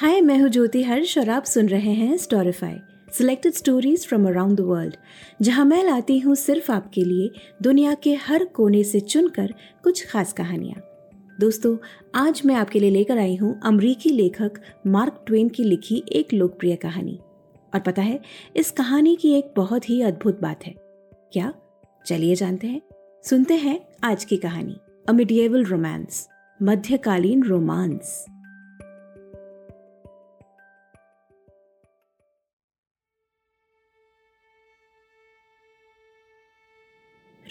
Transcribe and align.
हाय 0.00 0.20
मैं 0.20 0.38
हूँ 0.38 0.48
ज्योति 0.48 0.82
हर्ष 0.82 1.18
और 1.18 1.30
आप 1.30 1.44
सुन 1.44 1.68
रहे 1.68 1.92
हैं 1.92 2.16
Storify 2.16 2.76
selected 3.12 3.52
stories 3.52 4.06
from 4.06 4.28
around 4.28 4.56
the 4.56 4.60
world 4.60 4.96
जहाँ 5.42 5.64
मैं 5.64 5.84
लाती 5.84 6.18
हूँ 6.18 6.34
सिर्फ़ 6.34 6.72
आपके 6.72 7.04
लिए 7.04 7.30
दुनिया 7.62 7.94
के 7.94 8.14
हर 8.14 8.44
कोने 8.44 8.84
से 8.84 9.00
चुनकर 9.00 9.54
कुछ 9.82 10.06
खास 10.06 10.32
कहानियाँ। 10.32 10.82
दोस्तों, 11.40 11.76
आज 12.14 12.42
मैं 12.44 12.54
आपके 12.54 12.80
लिए 12.80 12.90
लेकर 12.90 13.18
आई 13.18 13.36
हूँ 13.36 13.60
अमरीकी 13.64 14.10
लेखक 14.10 14.52
मार्क 14.86 15.24
ट्वेन 15.26 15.48
की 15.48 15.64
लिखी 15.64 16.04
एक 16.12 16.32
लोकप्रिय 16.32 16.76
कहानी। 16.76 17.18
और 17.74 17.80
पता 17.80 18.02
है, 18.02 18.20
इस 18.56 18.70
कहानी 18.70 19.16
की 19.16 19.34
एक 19.34 19.52
बहुत 19.56 19.90
ही 19.90 20.02
अद्भुत 20.02 20.40
बात 20.42 20.66
है। 20.66 20.74
क्या? 21.32 21.52
चलिए 22.06 22.34
जानते 22.34 22.66
हैं। 22.66 22.82
सुनते 23.24 23.54
हैं 23.54 23.80
आज 24.04 24.24
की 24.24 24.36
कहानी 24.36 24.76
अ 25.08 25.12
रोमांस 25.68 26.28
मध्यकालीन 26.62 27.42
रोमांस 27.42 28.26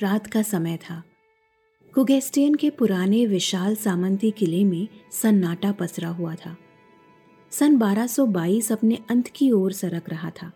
रात 0.01 0.27
का 0.27 0.41
समय 0.41 0.77
था। 0.77 1.03
कुगेस्टियन 1.93 2.55
के 2.55 2.69
पुराने 2.69 3.25
विशाल 3.25 3.75
सामंती 3.75 4.31
किले 4.31 4.63
में 4.63 4.87
सन्नाटा 5.11 5.71
पसरा 5.71 6.09
हुआ 6.09 6.35
था। 6.35 6.57
सन 7.51 7.77
1222 7.77 8.71
अपने 8.71 8.99
अंत 9.09 9.27
की 9.27 9.51
ओर 9.51 9.71
सरक 9.71 10.09
रहा 10.09 10.29
था। 10.29 10.51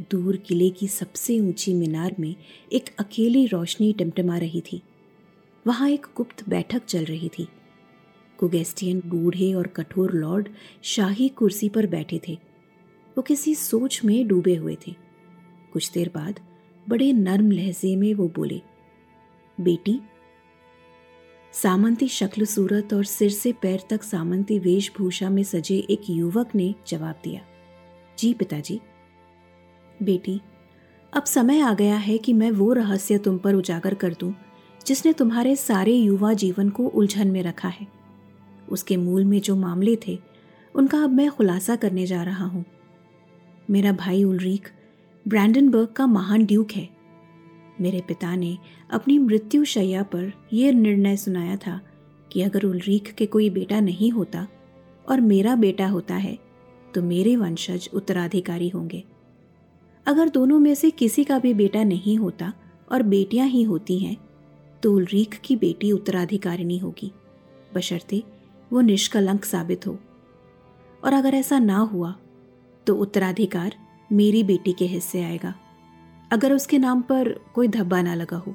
दूर 0.00 0.36
किले 0.36 0.70
की 0.70 0.88
सबसे 0.88 1.40
ऊँची 1.40 1.74
मीनार 1.74 2.16
में 2.20 2.36
एक 2.72 2.84
अकेली 2.98 3.46
रोशनी 3.46 3.92
टिमटिमा 3.92 4.38
रही 4.38 4.60
थी। 4.60 4.82
वहाँ 5.66 5.90
एक 5.90 6.06
गुप्त 6.16 6.48
बैठक 6.48 6.84
चल 6.84 7.04
रही 7.04 7.28
थी। 7.28 7.48
कुगेस्टियन 8.38 9.02
बूढ़े 9.06 9.54
और 9.54 9.66
कठोर 9.66 10.12
लॉर्ड 10.12 10.48
शाही 10.82 11.28
कुर्सी 11.28 11.68
पर 11.68 11.86
बैठे 11.86 12.20
थे। 12.28 12.38
वो 13.16 13.22
किसी 13.22 13.54
सोच 13.54 14.04
में 14.04 14.28
डूबे 14.28 14.54
हुए 14.54 14.76
थे। 14.86 14.94
कुछ 15.72 15.90
देर 15.90 16.10
बाद 16.14 16.40
बड़े 16.88 17.12
नर्म 17.12 17.50
लहजे 17.50 17.94
में 17.96 18.12
वो 18.14 18.28
बोले, 18.28 18.60
बेटी, 19.58 20.00
सामंती 21.54 22.08
शक्ल, 22.08 22.44
सूरत 22.44 22.92
और 22.94 23.04
सिर 23.04 23.30
से 23.30 23.52
पैर 23.52 23.82
तक 23.90 24.02
सामंती 24.02 24.58
वेशभूषा 24.58 25.30
में 25.30 25.42
सजे 25.42 25.76
एक 25.90 26.10
युवक 26.10 26.54
ने 26.54 26.74
जवाब 26.86 27.20
दिया, 27.24 27.40
जी 28.18 28.32
पिताजी। 28.34 28.80
बेटी, 30.02 30.40
अब 31.12 31.24
समय 31.24 31.60
आ 31.60 31.72
गया 31.74 31.96
है 31.96 32.18
कि 32.18 32.32
मैं 32.32 32.50
वो 32.50 32.72
रहस्य 32.72 33.18
तुम 33.18 33.38
पर 33.38 33.54
उजागर 33.54 33.94
कर 33.94 34.14
दूँ, 34.14 34.34
जिसने 34.86 35.12
तुम्हारे 35.12 35.56
सारे 35.56 35.92
युवा 35.92 36.32
जीवन 36.32 36.68
को 36.68 36.86
उलझन 36.86 37.30
में 37.30 37.42
रखा 37.42 37.68
है। 37.68 37.86
उसके 38.68 38.96
मूल 38.96 39.24
में 39.24 39.40
जो 39.40 39.56
मामले 39.56 39.96
थे, 40.08 40.18
उनका 40.74 41.02
अब 41.04 41.10
मैं 41.10 41.30
खुलासा 41.30 41.76
करने 41.76 42.06
जा 42.06 42.22
रहा 42.22 42.44
हूँ। 42.44 42.64
मेरा 43.70 43.92
भाई 43.92 44.24
उलरीक 44.24 44.68
ब्रैंडनबर्ग 45.26 45.88
का 45.88 46.06
महान 46.06 46.44
ड्यूक 46.44 46.72
है। 46.72 46.88
मेरे 47.80 48.00
पिता 48.00 48.34
ने 48.36 48.56
अपनी 48.90 49.18
मृत्यु 49.18 49.64
शैया 49.64 50.02
पर 50.02 50.32
यह 50.52 50.72
निर्णय 50.72 51.16
सुनाया 51.16 51.56
था 51.56 51.80
कि 52.30 52.42
अगर 52.42 52.64
उलरीख 52.64 53.12
के 53.12 53.26
कोई 53.26 53.48
बेटा 53.50 53.80
नहीं 53.80 54.10
होता 54.10 54.46
और 55.08 55.20
मेरा 55.20 55.54
बेटा 55.54 55.86
होता 55.88 56.14
है 56.14 56.38
तो 56.94 57.02
मेरे 57.02 57.34
वंशज 57.36 57.88
उत्तराधिकारी 57.94 58.68
होंगे। 58.68 59.02
अगर 60.06 60.28
दोनों 60.28 60.58
में 60.58 60.74
से 60.74 60.90
किसी 60.90 61.24
का 61.24 61.38
भी 61.38 61.54
बेटा 61.54 61.82
नहीं 61.84 62.16
होता 62.18 62.52
और 62.92 63.02
बेटियाँ 63.04 63.46
ही 63.46 63.62
होती 63.62 63.98
हैं 63.98 64.16
तो 64.82 64.92
उलरीख 64.94 65.38
की 65.44 65.56
बेटी 65.56 65.90
उत्तराधिकारिणी 65.92 66.78
होगी। 66.78 67.10
बशर्ते 67.74 68.22
वो 68.70 68.80
निष्कलंक 68.80 69.44
साबित 69.44 69.86
हो। 69.86 69.98
और 71.04 71.12
अगर 71.12 71.34
ऐसा 71.34 71.58
ना 71.58 71.78
हुआ 71.78 72.14
तो 72.86 72.94
उत्तराधिकार 72.94 73.74
मेरी 74.10 74.42
बेटी 74.44 74.72
के 74.72 74.84
हिस्से 74.84 75.22
आएगा, 75.22 75.54
अगर 76.30 76.52
उसके 76.52 76.78
नाम 76.78 77.02
पर 77.02 77.32
कोई 77.54 77.68
धब्बा 77.68 78.02
ना 78.02 78.14
लगा 78.14 78.36
हो। 78.36 78.54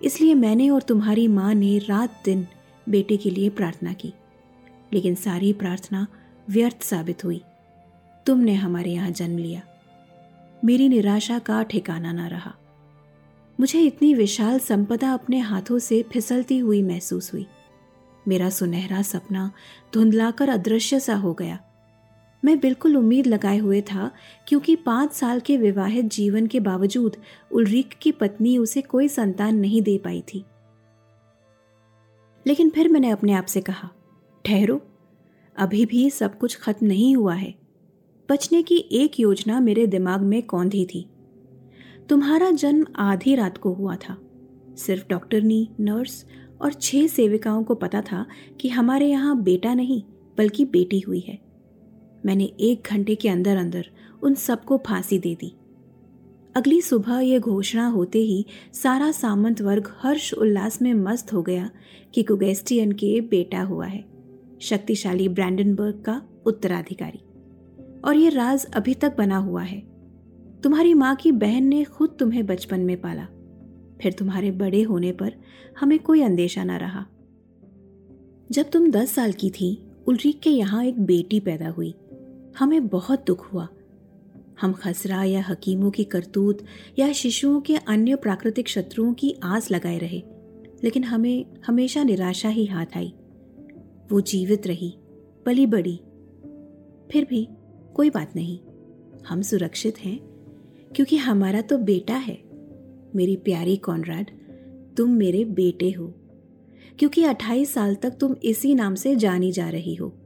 इसलिए 0.00 0.34
मैंने 0.34 0.68
और 0.70 0.82
तुम्हारी 0.82 1.28
माँ 1.28 1.54
ने 1.54 1.78
रात 1.78 2.20
दिन 2.24 2.46
बेटे 2.86 3.16
के 3.16 3.30
लिए 3.30 3.48
प्रार्थना 3.50 3.92
की, 3.92 4.12
लेकिन 4.92 5.14
सारी 5.14 5.52
प्रार्थना 5.52 6.06
व्यर्थ 6.48 6.82
साबित 6.82 7.24
हुई। 7.24 7.42
तुमने 8.26 8.54
हमारे 8.54 8.90
यहाँ 8.90 9.10
जन्म 9.10 9.38
लिया। 9.38 9.62
मेरी 10.64 10.88
निराशा 10.88 11.38
का 11.38 11.62
ठिकाना 11.62 12.12
ना 12.12 12.26
रहा। 12.26 12.54
मुझे 13.58 13.80
इतनी 13.80 14.12
विशाल 14.14 14.58
संपदा 14.58 15.12
अपने 15.12 15.38
हाथों 15.38 15.78
से 15.78 16.02
फिसलती 16.02 16.58
हुई 16.58 16.82
महसूस 16.82 17.32
हुई। 17.32 17.46
मेरा 18.28 18.50
सुनहरा 18.50 19.02
सपना 19.02 19.50
धुंधलाकर 19.94 20.48
अदृश्य 20.48 21.00
सा 21.00 21.14
हो 21.14 21.32
गया। 21.34 21.58
मैं 22.44 22.60
बिल्कुल 22.60 22.96
उम्मीद 22.96 23.26
लगाए 23.26 23.58
हुए 23.58 23.80
था, 23.80 24.10
क्योंकि 24.48 24.76
पाँच 24.76 25.12
साल 25.12 25.40
के 25.40 25.56
विवाहित 25.56 26.04
जीवन 26.04 26.46
के 26.46 26.60
बावजूद 26.60 27.16
उलरिक 27.52 27.88
की 27.88 28.12
पत्नी 28.12 28.58
उसे 28.58 28.82
कोई 28.82 29.08
संतान 29.08 29.56
नहीं 29.56 29.82
दे 29.82 29.98
पाई 29.98 30.20
थी। 30.20 30.44
लेकिन 32.46 32.70
फिर 32.70 32.88
मैंने 32.88 33.10
अपने 33.10 33.32
आप 33.32 33.46
से 33.46 33.60
कहा, 33.60 33.90
ठहरो, 34.46 34.80
अभी 35.56 35.86
भी 35.86 36.10
सब 36.10 36.38
कुछ 36.38 36.56
खत्म 36.56 36.86
नहीं 36.86 37.16
हुआ 37.16 37.34
है। 37.34 37.54
बचने 38.30 38.62
की 38.62 38.88
एक 38.92 39.20
योजना 39.20 39.60
मेरे 39.60 39.86
दिमाग 39.86 40.20
में 40.20 40.42
कौंधी 40.42 40.84
थी। 40.84 41.06
तुम्हारा 42.08 42.50
जन्म 42.50 42.86
आधी 42.96 43.34
रात 43.34 43.58
को 43.58 43.72
हुआ 43.72 43.96
था। 43.96 44.16
सिर्फ़ 44.76 45.04
डॉक्टरनी 45.10 45.68
नर्स 45.80 46.24
और 46.62 46.72
छह 46.72 47.06
सेविकाओं 47.06 47.64
को 47.64 47.74
पता 47.74 48.00
था 48.00 48.26
कि 48.60 48.68
हमारे 48.68 49.06
यहाँ 49.06 49.42
बेटा 49.42 49.74
नहीं, 49.74 50.02
बल्कि 50.38 50.64
बेटी 50.64 51.00
हुई 51.00 51.20
है। 51.20 51.49
मैंने 52.26 52.44
एक 52.44 52.88
घंटे 52.90 53.14
के 53.14 53.28
अंदर 53.28 53.56
अंदर 53.56 53.86
उन 54.22 54.34
सबको 54.34 54.76
फांसी 54.76 55.18
दे 55.18 55.34
दी। 55.34 55.56
अगली 56.54 56.80
सुबह 56.80 57.20
यह 57.20 57.38
घोषणा 57.38 57.86
होते 57.86 58.18
ही 58.18 58.46
सारा 58.72 59.12
सामंत 59.12 59.62
वर्ग 59.62 59.88
हर्ष 60.00 60.34
उल्लास 60.34 60.82
में 60.82 60.94
मस्त 60.94 61.32
हो 61.32 61.42
गया 61.42 61.70
कि 62.14 62.22
कुगेस्टियन 62.22 62.92
के 62.92 63.20
बेटा 63.20 63.62
हुआ 63.62 63.86
है, 63.86 64.04
शक्तिशाली 64.60 65.28
ब्रैंडनबर्ग 65.28 66.02
का 66.06 66.22
उत्तराधिकारी। 66.46 67.20
और 68.04 68.16
ये 68.16 68.28
राज 68.28 68.64
अभी 68.64 68.94
तक 68.94 69.16
बना 69.18 69.36
हुआ 69.36 69.62
है। 69.62 69.80
तुम्हारी 70.62 70.94
माँ 70.94 71.16
की 71.16 71.32
बहन 71.32 71.64
ने 71.64 71.84
खुद 71.84 72.16
तुम्हें 72.18 72.46
बचपन 72.46 72.80
में 72.80 73.00
पाला। 73.00 73.24
फिर 74.02 74.12
तुम्हारे 74.12 74.50
बड़े 74.50 74.82
होने 74.82 75.12
पर 75.12 75.34
हमें 75.80 75.98
कोई 75.98 76.22
अंदेशा 76.22 76.64
ना 76.64 76.76
रहा। 76.76 77.06
जब 78.50 78.70
तुम 78.70 78.90
दस 78.90 79.10
साल 79.10 79.32
की 79.32 79.50
थी 79.50 79.86
उलरीक 80.06 80.40
के 80.40 80.50
यहाँ 80.50 80.84
एक 80.84 81.00
बेटी 81.00 81.40
पैदा 81.40 81.68
हुई। 81.68 81.94
हमें 82.58 82.86
बहुत 82.88 83.26
दुख 83.26 83.52
हुआ। 83.52 83.68
हम 84.60 84.72
खसरा 84.72 85.22
या 85.24 85.42
हकीमों 85.42 85.90
की 85.90 86.04
करतूत 86.04 86.64
या 86.98 87.12
शिशुओं 87.12 87.60
के 87.60 87.76
अन्य 87.76 88.14
प्राकृतिक 88.14 88.68
शत्रुओं 88.68 89.12
की 89.14 89.34
आस 89.42 89.70
लगाए 89.70 89.98
रहे, 89.98 90.22
लेकिन 90.84 91.04
हमें 91.04 91.46
हमेशा 91.66 92.02
निराशा 92.02 92.48
ही 92.48 92.66
हाथ 92.66 92.96
आई। 92.96 93.12
वो 94.10 94.20
जीवित 94.20 94.66
रही 94.66 94.94
पली 95.46 95.66
बड़ी। 95.66 95.96
फिर 97.10 97.24
भी 97.24 97.48
कोई 97.94 98.10
बात 98.10 98.36
नहीं, 98.36 98.58
हम 99.28 99.42
सुरक्षित 99.42 99.98
हैं, 99.98 100.18
क्योंकि 100.94 101.16
हमारा 101.16 101.60
तो 101.60 101.78
बेटा 101.78 102.14
है। 102.14 102.38
मेरी 103.14 103.36
प्यारी 103.36 103.76
कॉनराड, 103.76 104.30
तुम 104.96 105.10
मेरे 105.10 105.44
बेटे 105.44 105.90
हो, 105.90 106.06
क्योंकि 106.98 107.24
28 107.24 107.74
साल 107.74 107.94
तक 107.94 108.10
तुम 108.10 108.34
इसी 108.42 108.74
नाम 108.74 108.94
से 108.94 109.16
जानी 109.16 109.52
जा 109.52 109.68
रही 109.68 109.94
हो। 109.94 110.19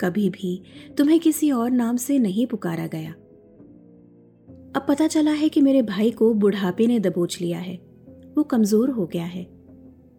कभी 0.00 0.30
भी 0.30 0.62
तुम्हें 0.98 1.20
किसी 1.20 1.50
और 1.50 1.70
नाम 1.70 1.96
से 1.96 2.18
नहीं 2.18 2.46
पुकारा 2.46 2.86
गया। 2.86 3.10
अब 4.76 4.86
पता 4.88 5.06
चला 5.06 5.30
है 5.30 5.48
कि 5.48 5.60
मेरे 5.60 5.82
भाई 5.82 6.10
को 6.10 6.34
बुढ़ापे 6.34 6.86
ने 6.86 7.00
दबोच 7.00 7.40
लिया 7.40 7.58
है। 7.58 7.76
वो 8.36 8.42
कमज़ोर 8.42 8.90
हो 8.90 9.06
गया 9.06 9.24
है। 9.24 9.46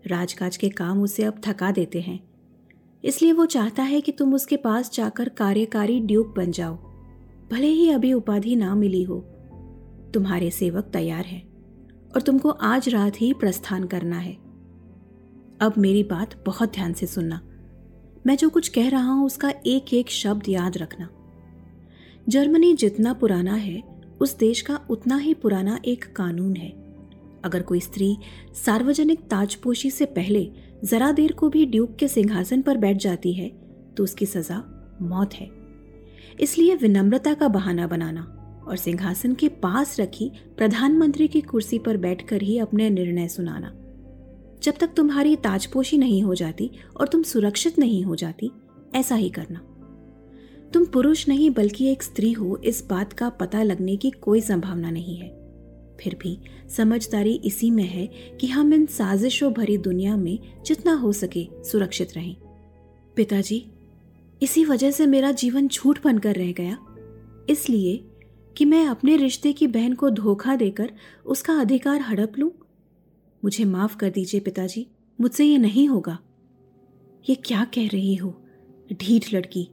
राजकाज 0.07 0.57
के 0.57 0.69
काम 0.69 1.01
उसे 1.01 1.23
अब 1.23 1.41
थका 1.45 1.71
देते 1.71 2.01
हैं। 2.01 2.19
इसलिए 3.03 3.33
वो 3.33 3.45
चाहता 3.45 3.83
है 3.83 4.01
कि 4.01 4.11
तुम 4.11 4.33
उसके 4.33 4.57
पास 4.57 4.91
जाकर 4.93 5.29
कार्यकारी 5.29 5.99
ड्यूक 5.99 6.33
बन 6.37 6.51
जाओ। 6.51 6.75
भले 7.51 7.67
ही 7.67 7.89
अभी 7.89 8.13
उपाधि 8.13 8.55
ना 8.55 8.75
मिली 8.75 9.03
हो। 9.03 9.19
तुम्हारे 10.13 10.51
सेवक 10.51 10.83
तैयार 10.83 11.25
हैं 11.25 11.47
और 12.15 12.21
तुमको 12.21 12.49
आज 12.49 12.89
रात 12.89 13.21
ही 13.21 13.33
प्रस्थान 13.33 13.83
करना 13.83 14.17
है। 14.17 14.33
अब 15.61 15.73
मेरी 15.77 16.03
बात 16.03 16.43
बहुत 16.45 16.73
ध्यान 16.73 16.93
से 16.93 17.05
सुनना। 17.05 17.41
मैं 18.25 18.35
जो 18.37 18.49
कुछ 18.49 18.67
कह 18.67 18.89
रहा 18.89 19.11
हूँ 19.11 19.25
उसका 19.25 19.53
एक 19.65 19.93
एक 19.93 20.09
शब्द 20.09 20.49
याद 20.49 20.77
रखना। 20.77 21.07
जर्मनी 22.29 22.73
जितना 22.73 23.13
पुराना 23.13 23.53
है, 23.53 23.81
उस 24.21 24.37
देश 24.37 24.61
का 24.61 24.79
उतना 24.89 25.17
ही 25.17 25.33
पुराना 25.33 25.79
एक 25.85 26.05
कानून 26.15 26.55
है। 26.55 26.69
अगर 27.43 27.61
कोई 27.61 27.79
स्त्री 27.79 28.17
सार्वजनिक 28.55 29.21
ताजपोशी 29.21 29.91
से 29.91 30.05
पहले 30.05 30.49
जरा 30.83 31.11
देर 31.11 31.31
को 31.31 31.49
भी 31.49 31.65
ड्यूक 31.65 31.95
के 31.95 32.07
सिंहासन 32.07 32.61
पर 32.61 32.77
बैठ 32.77 32.97
जाती 32.97 33.33
है 33.33 33.47
तो 33.97 34.03
उसकी 34.03 34.25
सजा 34.25 34.61
मौत 35.01 35.33
है। 35.33 35.49
इसलिए 36.39 36.75
विनम्रता 36.75 37.33
का 37.33 37.47
बहाना 37.47 37.87
बनाना 37.87 38.21
और 38.67 38.77
सिंहासन 38.77 39.33
के 39.33 39.47
पास 39.47 39.99
रखी 39.99 40.31
प्रधानमंत्री 40.57 41.27
की 41.27 41.41
कुर्सी 41.41 41.79
पर 41.79 41.97
बैठकर 41.97 42.41
ही 42.41 42.57
अपने 42.59 42.89
निर्णय 42.89 43.27
सुनाना। 43.27 43.71
जब 44.65 44.73
तक 44.79 44.89
तुम्हारी 44.97 45.35
ताजपोशी 45.35 45.97
नहीं 45.97 46.23
हो 46.23 46.35
जाती 46.35 46.71
और 46.97 47.07
तुम 47.07 47.23
सुरक्षित 47.23 47.79
नहीं 47.79 48.03
हो 48.03 48.15
जाती, 48.15 48.51
ऐसा 48.95 49.15
ही 49.15 49.29
करना। 49.29 49.59
तुम 50.73 50.85
पुरुष 50.85 51.27
नहीं, 51.27 51.49
बल्कि 51.49 51.85
एक 51.85 52.03
स्त्री 52.03 52.31
हो, 52.31 52.61
इस 52.65 52.87
बात 52.89 53.13
का 53.13 53.29
पता 53.29 53.63
लगने 53.63 53.95
की 53.95 54.09
कोई 54.09 54.41
संभावना 54.41 54.91
नहीं 54.91 55.17
है। 55.17 55.27
फिर 55.99 56.17
भी 56.21 56.39
समझदारी 56.69 57.41
इसी 57.45 57.71
में 57.71 57.83
है 57.83 58.07
कि 58.41 58.47
हम 58.47 58.73
इन 58.73 58.85
साजिशों 58.85 59.53
भरी 59.53 59.77
दुनिया 59.77 60.17
में 60.17 60.39
जितना 60.65 60.93
हो 60.93 61.11
सके 61.11 61.47
सुरक्षित 61.63 62.13
रहें। 62.13 62.35
पिताजी, 63.15 63.65
इसी 64.41 64.65
वजह 64.65 64.91
से 64.91 65.05
मेरा 65.05 65.31
जीवन 65.31 65.67
झूठ 65.67 66.03
बनकर 66.03 66.35
रह 66.35 66.51
गया। 66.51 66.77
इसलिए 67.49 68.03
कि 68.57 68.65
मैं 68.65 68.87
अपने 68.87 69.17
रिश्ते 69.17 69.53
की 69.53 69.67
बहन 69.67 69.93
को 69.93 70.09
धोखा 70.09 70.55
देकर 70.55 70.91
उसका 71.25 71.53
अधिकार 71.53 72.01
हड़प 72.01 72.33
लूँ 72.39 72.51
मुझे 73.43 73.65
माफ़ 73.65 73.97
कर 73.97 74.09
दीजिए 74.09 74.41
पिताजी, 74.41 74.87
मुझसे 75.21 75.45
ये 75.45 75.57
नहीं 75.57 75.87
होगा। 75.89 76.17
ये 77.29 77.35
क्या 77.35 77.63
कह 77.65 77.87
रही 77.87 78.15
हो, 78.15 78.33
ढीठ 78.93 79.33
लड़की? 79.33 79.67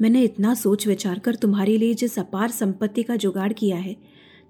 मैंने 0.00 0.22
इतना 0.22 0.54
सोच 0.54 0.86
विचार 0.86 1.18
कर 1.18 1.34
तुम्हारे 1.34 1.76
लिए 1.76 1.94
जिस 1.94 2.18
अपार 2.18 2.50
संपत्ति 2.50 3.02
का 3.02 3.16
जुगाड़ 3.16 3.52
किया 3.52 3.76
है, 3.76 3.96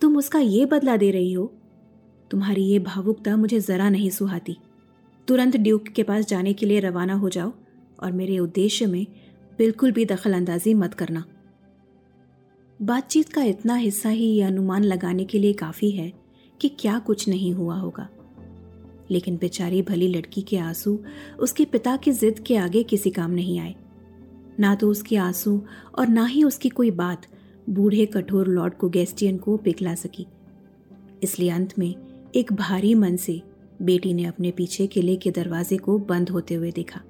तुम 0.00 0.16
उसका 0.16 0.38
ये 0.38 0.66
बदला 0.66 0.96
दे 0.96 1.10
रही 1.10 1.32
हो। 1.32 1.52
तुम्हारी 2.30 2.64
ये 2.64 2.78
भावुकता 2.78 3.36
मुझे 3.36 3.60
जरा 3.60 3.88
नहीं 3.88 4.10
सुहाती। 4.10 4.56
तुरंत 5.28 5.56
ड्यूक 5.56 5.88
के 5.88 6.02
पास 6.02 6.26
जाने 6.26 6.52
के 6.52 6.66
लिए 6.66 6.80
रवाना 6.80 7.14
हो 7.14 7.28
जाओ 7.28 7.52
और 8.02 8.12
मेरे 8.12 8.38
उद्देश्य 8.38 8.86
में 8.86 9.06
बिल्कुल 9.58 9.92
भी 9.92 10.04
दखल 10.04 10.32
अंदाजी 10.32 10.74
मत 10.74 10.94
करना। 10.94 11.24
बातचीत 12.80 13.28
का 13.28 13.42
इतना 13.42 13.74
हिस्सा 13.74 14.08
ही 14.08 14.26
यह 14.26 14.46
अनुमान 14.46 14.84
लगाने 14.84 15.24
के 15.24 15.38
लिए 15.38 15.52
काफ़ी 15.52 15.90
है 15.90 16.12
कि 16.60 16.68
क्या 16.68 16.98
कुछ 16.98 17.28
नहीं 17.28 17.52
हुआ 17.52 17.76
होगा। 17.76 18.08
लेकिन 19.10 19.36
बेचारी 19.36 19.82
भली 19.82 20.08
लड़की 20.08 20.42
के 20.42 20.56
आँसू 20.56 20.98
उसके 21.38 21.64
पिता 21.64 21.96
की 21.96 22.12
जिद 22.12 22.38
के 22.38 22.56
आगे 22.56 22.82
किसी 22.82 23.10
काम 23.10 23.30
नहीं 23.30 23.58
आए। 23.60 23.74
ना 24.60 24.74
तो 24.74 24.90
उसके 24.90 25.16
आँसू 25.16 25.60
और 25.98 26.08
ना 26.08 26.24
ही 26.24 26.44
उसकी 26.44 26.68
कोई 26.68 26.90
बात 26.90 27.26
बूढ़े 27.70 28.06
कठोर 28.06 28.48
लॉर्ड 28.48 28.74
को 28.74 28.88
गेस्टियन 28.88 29.36
को 29.36 29.56
पिघला 29.56 29.94
सकी। 29.94 30.26
इसलिए 31.22 31.50
अंत 31.50 31.78
में 31.78 31.94
एक 32.34 32.52
भारी 32.52 32.94
मन 32.94 33.16
से 33.16 33.42
बेटी 33.82 34.12
ने 34.14 34.24
अपने 34.24 34.50
पीछे 34.50 34.86
किले 34.86 35.16
के 35.16 35.30
दरवाजे 35.30 35.76
को 35.76 35.98
बंद 35.98 36.30
होते 36.30 36.54
हुए 36.54 36.70
देखा। 36.70 37.00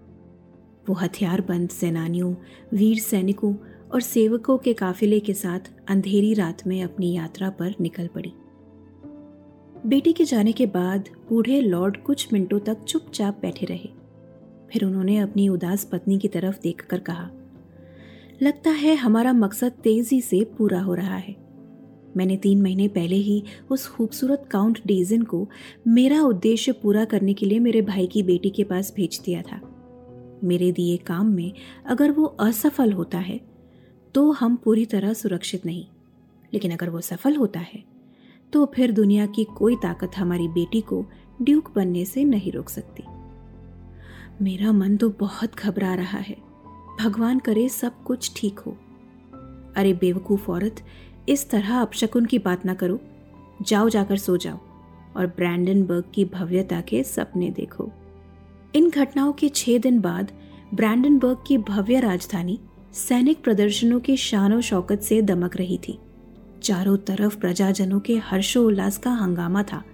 वो 0.89 0.95
हथियार 0.95 1.41
बंद 1.41 1.69
सेनानियों, 1.69 2.35
वीर 2.75 2.99
सैनिकों 2.99 3.55
और 3.93 4.01
सेवकों 4.01 4.59
के 4.59 4.73
काफिले 4.73 5.21
के 5.21 5.35
साथ 5.35 5.61
अंधेरी 5.89 6.35
रात 6.35 6.67
में 6.67 6.83
अपनी 6.83 7.13
यात्रा 7.13 7.51
पर 7.51 7.75
निकल 7.81 8.07
पड़ी। 8.07 8.33
बेटी 9.87 10.13
के 10.13 10.25
जाने 10.25 10.53
के 10.53 10.67
बाद 10.67 11.09
बूढ़े 11.29 11.61
लॉर्ड 11.61 11.97
कुछ 11.97 12.33
मिनटों 12.33 12.59
तक 12.61 12.83
चुपचाप 12.83 13.39
बैठे 13.43 13.67
रहे। 13.67 13.89
फिर 14.73 14.85
उन्होंने 14.85 15.19
अपनी 15.19 15.49
उदास 15.49 15.85
पत्नी 15.85 16.19
की 16.19 16.29
तरफ़ 16.29 16.61
देखकर 16.63 16.99
कहा, 16.99 17.31
लगता 18.43 18.71
है 18.71 18.95
हमारा 18.95 19.33
मकसद 19.33 19.73
तेज़ी 19.73 20.21
से 20.21 20.45
पूरा 20.59 20.81
हो 20.81 20.95
रहा 20.95 21.17
है। 21.17 21.37
मैंने 22.17 22.37
तीन 22.37 22.63
महीने 22.63 22.89
पहले 22.89 23.17
ही 23.17 23.43
उस 23.71 23.87
खूबसूरत 23.89 24.49
काउंट 24.51 24.81
डेजन 24.87 25.23
को 25.23 25.49
मेरा 25.89 26.23
उद्देश्य 26.23 26.73
पूरा 26.73 27.05
करने 27.05 27.35
के 27.35 27.47
लिए 27.47 27.59
मेरे 27.59 27.83
भाई 27.83 28.07
की 28.07 28.23
बेटी 28.23 28.51
के 28.51 28.65
पास 28.65 28.93
भेज 28.97 29.21
दिया 29.25 29.43
था। 29.43 29.61
मेरे 30.45 30.73
दिए 30.73 30.97
काम 30.97 31.27
में 31.27 31.53
अगर 31.87 32.11
वो 32.11 32.25
असफल 32.25 32.93
होता 32.93 33.19
है 33.19 33.41
तो 34.15 34.31
हम 34.31 34.57
पूरी 34.57 34.85
तरह 34.85 35.13
सुरक्षित 35.13 35.67
नहीं। 35.67 35.85
लेकिन 36.55 36.73
अगर 36.73 36.91
वो 36.91 37.01
सफल 37.01 37.37
होता 37.37 37.61
है 37.61 37.90
तो 38.53 38.67
फिर 38.67 38.93
दुनिया 38.93 39.27
की 39.27 39.45
कोई 39.45 39.77
ताकत 39.77 40.11
हमारी 40.17 40.49
बेटी 40.49 40.81
को 40.81 41.07
ड्यूक 41.43 41.73
बनने 41.77 42.05
से 42.05 42.25
नहीं 42.25 42.53
रोक 42.53 42.69
सकती। 42.69 43.03
मेरा 44.45 44.73
मन 44.73 44.97
तो 44.97 45.11
बहुत 45.11 45.57
घबरा 45.57 45.95
रहा 45.95 46.19
है। 46.19 46.37
भगवान 47.01 47.39
करे 47.39 47.69
सब 47.69 48.03
कुछ 48.03 48.33
ठीक 48.37 48.59
हो। 48.59 48.77
अरे 49.77 49.93
बेवकूफ़ 49.93 50.51
औरत, 50.51 50.85
इस 51.29 51.51
तरह 51.51 51.81
अपशकुन 51.81 52.25
की 52.25 52.39
बात 52.39 52.67
ना 52.67 52.75
करो। 52.75 53.01
जाओ 53.63 53.89
जाकर 53.89 54.17
सो 54.17 54.37
जाओ 54.37 54.59
और 55.17 55.27
ब्रैंडनबर्ग 55.27 56.05
की 56.15 56.25
भव्यता 56.25 56.81
के 56.81 57.03
सपने 57.05 57.51
देखो। 57.51 57.91
इन 58.75 58.91
घटनाओं 58.91 59.33
के 59.33 59.49
छह 59.49 59.79
दिन 59.79 60.01
बाद 60.01 60.33
ब्रैंडनबर्ग 60.75 61.39
की 61.47 61.59
भव्य 61.59 62.01
राजधानी 62.01 62.61
सैनिक 62.93 63.45
प्रदर्शनों 63.45 64.01
की 64.01 64.17
शान 64.17 64.61
शौकत 64.61 65.01
से 65.01 65.23
दमक 65.23 65.57
रही 65.57 65.79
थी। 65.79 65.99
चारों 66.63 66.97
तरफ़ 66.97 67.37
प्रजाजनों 67.37 68.01
के 68.01 68.17
हर्षोल्लास 68.17 68.99
का 68.99 69.11
हंगामा 69.11 69.63
था, 69.63 69.85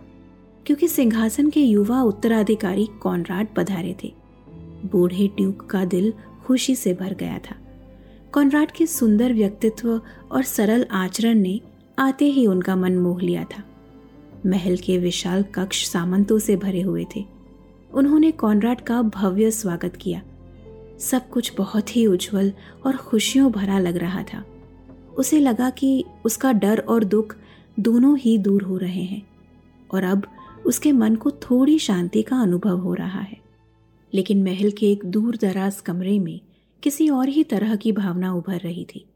क्योंकि 0.67 0.89
सिंहासन 0.89 1.51
के 1.51 1.61
युवा 1.61 2.03
उत्तराधिकारी 2.03 2.89
कॉनराड 3.03 3.49
पधारे 3.57 3.97
थे। 4.05 4.15
बूढ़े 4.93 5.29
ट्यूक 5.29 5.67
का 5.71 5.85
दिल 5.85 6.13
खुशी 6.45 6.75
से 6.75 6.95
भर 6.95 7.15
गया 7.15 7.39
था। 7.39 7.57
कॉनराड 8.33 8.71
के 8.71 8.87
सुंदर 8.87 9.33
व्यक्तित्व 9.33 10.01
और 10.33 10.43
सरल 10.43 10.87
आचरण 10.91 11.35
ने 11.35 11.61
आते 11.99 12.25
ही 12.25 12.47
उनका 12.47 12.77
मन 12.77 12.99
मोह 12.99 13.21
लिया 13.21 13.45
था। 13.45 13.63
महल 14.47 14.77
के 14.77 14.99
विशाल 14.99 15.43
कक्ष 15.43 15.87
सामंतों 15.87 16.39
से 16.39 16.57
भरे 16.57 16.81
हुए 16.81 17.07
थे। 17.17 17.25
उन्होंने 17.95 18.31
कॉनराड 18.31 18.81
का 18.81 19.03
भव्य 19.03 19.51
स्वागत 19.51 19.97
किया। 19.97 20.23
सब 20.99 21.29
कुछ 21.29 21.53
बहुत 21.57 21.97
ही 21.97 22.07
उज्जवल 22.07 22.53
और 22.87 22.97
खुशियों 22.97 23.53
भरा 23.53 23.79
लग 23.79 23.97
रहा 23.97 24.23
था। 24.23 24.45
उसे 25.19 25.41
लगा 25.41 25.71
कि 25.71 26.05
उसका 26.25 26.53
डर 26.53 26.79
और 26.79 27.05
दुख 27.05 27.37
दोनों 27.81 28.19
ही 28.19 28.39
दूर 28.39 28.63
हो 28.63 28.77
रहे 28.77 29.03
हैं, 29.03 29.27
और 29.95 30.03
अब 30.03 30.23
उसके 30.67 30.93
मन 30.93 31.17
को 31.17 31.31
थोड़ी 31.31 31.79
शांति 31.79 32.23
का 32.23 32.37
अनुभव 32.37 32.79
हो 32.79 32.95
रहा 32.95 33.21
है। 33.21 33.39
लेकिन 34.15 34.43
महल 34.43 34.71
के 34.71 34.93
एक 34.93 35.05
दूर 35.05 35.37
दराज 35.37 35.81
कमरे 35.81 36.19
में 36.19 36.41
किसी 36.83 37.09
और 37.09 37.29
ही 37.29 37.45
तरह 37.45 37.77
की 37.77 37.93
भावना 37.93 38.35
उभर 38.35 38.59
रही 38.59 38.85
थी। 38.85 39.07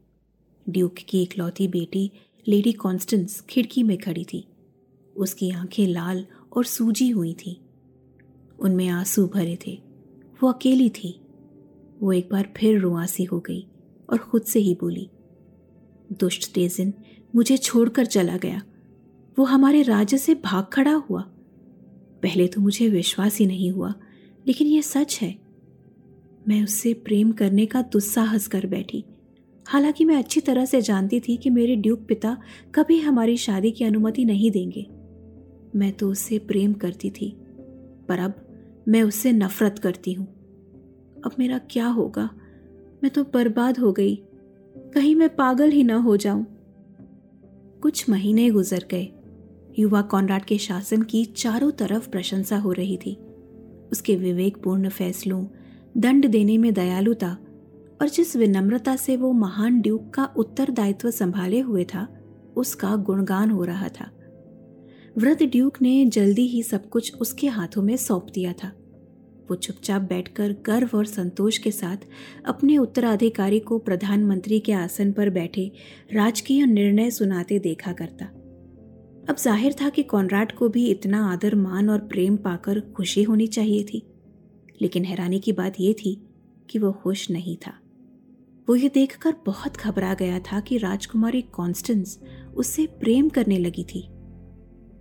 ड्यूक 0.69 0.95
की 1.09 1.21
इकलौती 1.21 1.67
बेटी, 1.67 2.11
लेडी 2.47 2.71
कॉन्स्टेंस, 2.71 3.41
खिड़की 3.41 3.83
में 3.83 3.97
खड़ी 3.97 4.23
थी। 4.23 4.47
उसकी 5.17 5.51
आँखें 5.51 5.87
लाल 5.87 6.25
और 6.57 6.65
सूजी 6.65 7.09
हुई 7.09 7.33
थी। 7.33 7.61
उनमें 8.59 8.87
आँसू 8.87 9.27
भरे 9.27 9.57
थे। 9.67 9.81
वो 10.43 10.51
अकेली 10.51 10.89
थी। 10.89 11.21
वो 12.01 12.13
एक 12.13 12.29
बार 12.31 12.53
फिर 12.57 12.79
रुआसी 12.79 13.23
हो 13.23 13.39
गई 13.39 13.67
और 14.09 14.17
खुद 14.17 14.41
से 14.41 14.59
ही 14.59 14.77
बोली 14.81 15.09
दुष्ट 16.11 16.51
तेजिन 16.53 16.93
मुझे 17.35 17.57
छोड़कर 17.57 18.05
चला 18.05 18.37
गया। 18.37 18.61
वो 19.39 19.45
हमारे 19.45 19.81
राज्य 19.81 20.17
से 20.17 20.35
भाग 20.35 20.65
खड़ा 20.73 20.93
हुआ। 20.93 21.21
पहले 22.23 22.47
तो 22.47 22.61
मुझे 22.61 22.89
विश्वास 22.89 23.37
ही 23.37 23.45
नहीं 23.45 23.71
हुआ, 23.71 23.93
लेकिन 24.47 24.67
यह 24.67 24.81
सच 24.81 25.19
है। 25.21 25.35
मैं 26.47 26.63
उससे 26.63 26.93
प्रेम 26.93 27.31
करने 27.31 27.65
का 27.65 27.81
दुस्साहस 27.81 28.47
कर 28.47 28.65
बैठी। 28.65 29.03
हालाँकि 29.65 30.05
मैं 30.05 30.15
अच्छी 30.15 30.41
तरह 30.41 30.65
से 30.65 30.81
जानती 30.81 31.19
थी 31.19 31.37
कि 31.37 31.49
मेरे 31.49 31.75
ड्यूक 31.75 31.99
पिता 31.99 32.37
कभी 32.75 32.99
हमारी 32.99 33.37
शादी 33.37 33.71
की 33.71 33.85
अनुमति 33.85 34.25
नहीं 34.25 34.51
देंगे। 34.51 34.87
मैं 35.75 35.91
तो 35.91 36.09
उससे 36.11 36.39
प्रेम 36.39 36.73
करती 36.73 37.09
थी, 37.09 37.35
पर 38.09 38.19
अब 38.19 38.33
मैं 38.87 39.03
उससे 39.03 39.31
नफरत 39.31 39.79
करती 39.79 40.13
हूँ। 40.13 40.27
अब 41.25 41.31
मेरा 41.39 41.57
क्या 41.57 41.87
होगा? 41.87 42.29
मैं 43.03 43.09
तो 43.09 43.23
बर्बाद 43.23 43.79
हो 43.79 43.91
गई। 43.91 44.23
कहीं 44.77 45.15
मैं 45.15 45.35
पागल 45.35 45.69
ही 45.69 45.83
ना 45.83 45.95
हो 45.95 46.17
जाऊँ। 46.17 46.45
कुछ 47.81 48.09
महीने 48.09 48.49
गुजर 48.49 48.85
गए। 48.91 49.07
युवा 49.79 50.01
कॉनराड 50.01 50.45
के 50.45 50.57
शासन 50.57 51.01
की 51.01 51.25
चारों 51.25 51.71
तरफ़ 51.71 52.09
प्रशंसा 52.09 52.57
हो 52.57 52.71
रही 52.71 52.97
थी। 52.97 53.17
उसके 53.91 54.15
विवेकपूर्ण 54.15 54.89
फैसलों, 54.89 55.45
दंड 55.97 56.27
देने 56.27 56.57
में 56.57 56.73
दयालुता 56.73 57.37
और 58.01 58.09
जिस 58.09 58.35
विनम्रता 58.35 58.95
से 58.95 59.17
वो 59.17 59.31
महान 59.31 59.81
ड्यूक 59.81 60.09
का 60.09 60.25
उत्तरदायित्व 60.25 61.11
संभाले 61.11 61.59
हुए 61.59 61.83
था, 61.83 62.07
उसका 62.55 62.95
गुणगान 62.95 63.51
हो 63.51 63.63
रहा 63.63 63.87
था। 63.87 64.11
वृद्ध 65.17 65.43
ड्यूक 65.43 65.81
ने 65.81 66.05
जल्दी 66.05 66.47
ही 66.47 66.63
सब 66.63 66.89
कुछ 66.89 67.15
उसके 67.15 67.47
हाथों 67.47 67.81
में 67.81 67.97
सौंप 67.97 68.27
दिया 68.33 68.53
था। 68.53 68.71
वो 69.51 69.55
चुपचाप 69.55 70.01
बैठकर 70.01 70.55
गर्व 70.65 70.89
और 70.95 71.05
संतोष 71.05 71.57
के 71.57 71.71
साथ 71.71 71.97
अपने 72.45 72.77
उत्तराधिकारी 72.77 73.59
को 73.59 73.77
प्रधानमंत्री 73.77 74.59
के 74.59 74.71
आसन 74.71 75.11
पर 75.11 75.29
बैठे 75.29 75.71
राजकीय 76.13 76.65
निर्णय 76.65 77.11
सुनाते 77.11 77.59
देखा 77.59 77.91
करता। 77.93 78.25
अब 79.29 79.35
ज़ाहिर 79.37 79.75
था 79.81 79.89
कि 79.89 80.03
कॉनराड 80.03 80.51
को 80.51 80.69
भी 80.69 80.85
इतना 80.87 81.31
आदर, 81.31 81.55
मान 81.55 81.89
और 81.89 81.99
प्रेम 81.99 82.37
पाकर 82.37 82.79
खुशी 82.79 83.23
होनी 83.23 83.47
चाहिए 83.47 83.83
थी। 83.83 84.01
लेकिन 84.81 85.05
हैरानी 85.05 85.39
की 85.39 85.51
बात 85.51 85.73
यह 85.79 85.93
थी 85.93 86.21
कि 86.69 86.79
वो 86.79 86.91
खुश 86.91 87.31
नहीं 87.31 87.57
था। 87.57 87.73
वो 88.69 88.75
ये 88.75 88.89
देखकर 88.89 89.35
बहुत 89.45 89.77
घबरा 89.77 90.13
गया 90.13 90.39
था 90.39 90.59
कि 90.59 90.77
राजकुमारी 90.77 91.41
कॉन्स्टेंस 91.41 92.19
उससे 92.55 92.85
प्रेम 92.85 93.29
करने 93.29 93.57
लगी 93.57 93.83
थी। 93.83 94.07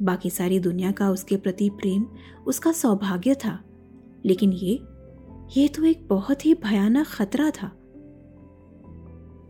बाकी 0.02 0.30
सारी 0.30 0.58
दुनिया 0.58 0.92
का 0.92 1.10
उसके 1.10 1.36
प्रति 1.36 1.70
प्रेम, 1.70 2.06
उसका 2.46 2.72
सौभाग्य 2.72 3.34
था। 3.34 3.64
लेकिन 4.26 4.52
ये 4.52 4.78
ये 5.56 5.68
तो 5.68 5.84
एक 5.84 6.06
बहुत 6.08 6.44
ही 6.46 6.54
भयानक 6.54 7.06
खतरा 7.06 7.50
था। 7.52 7.66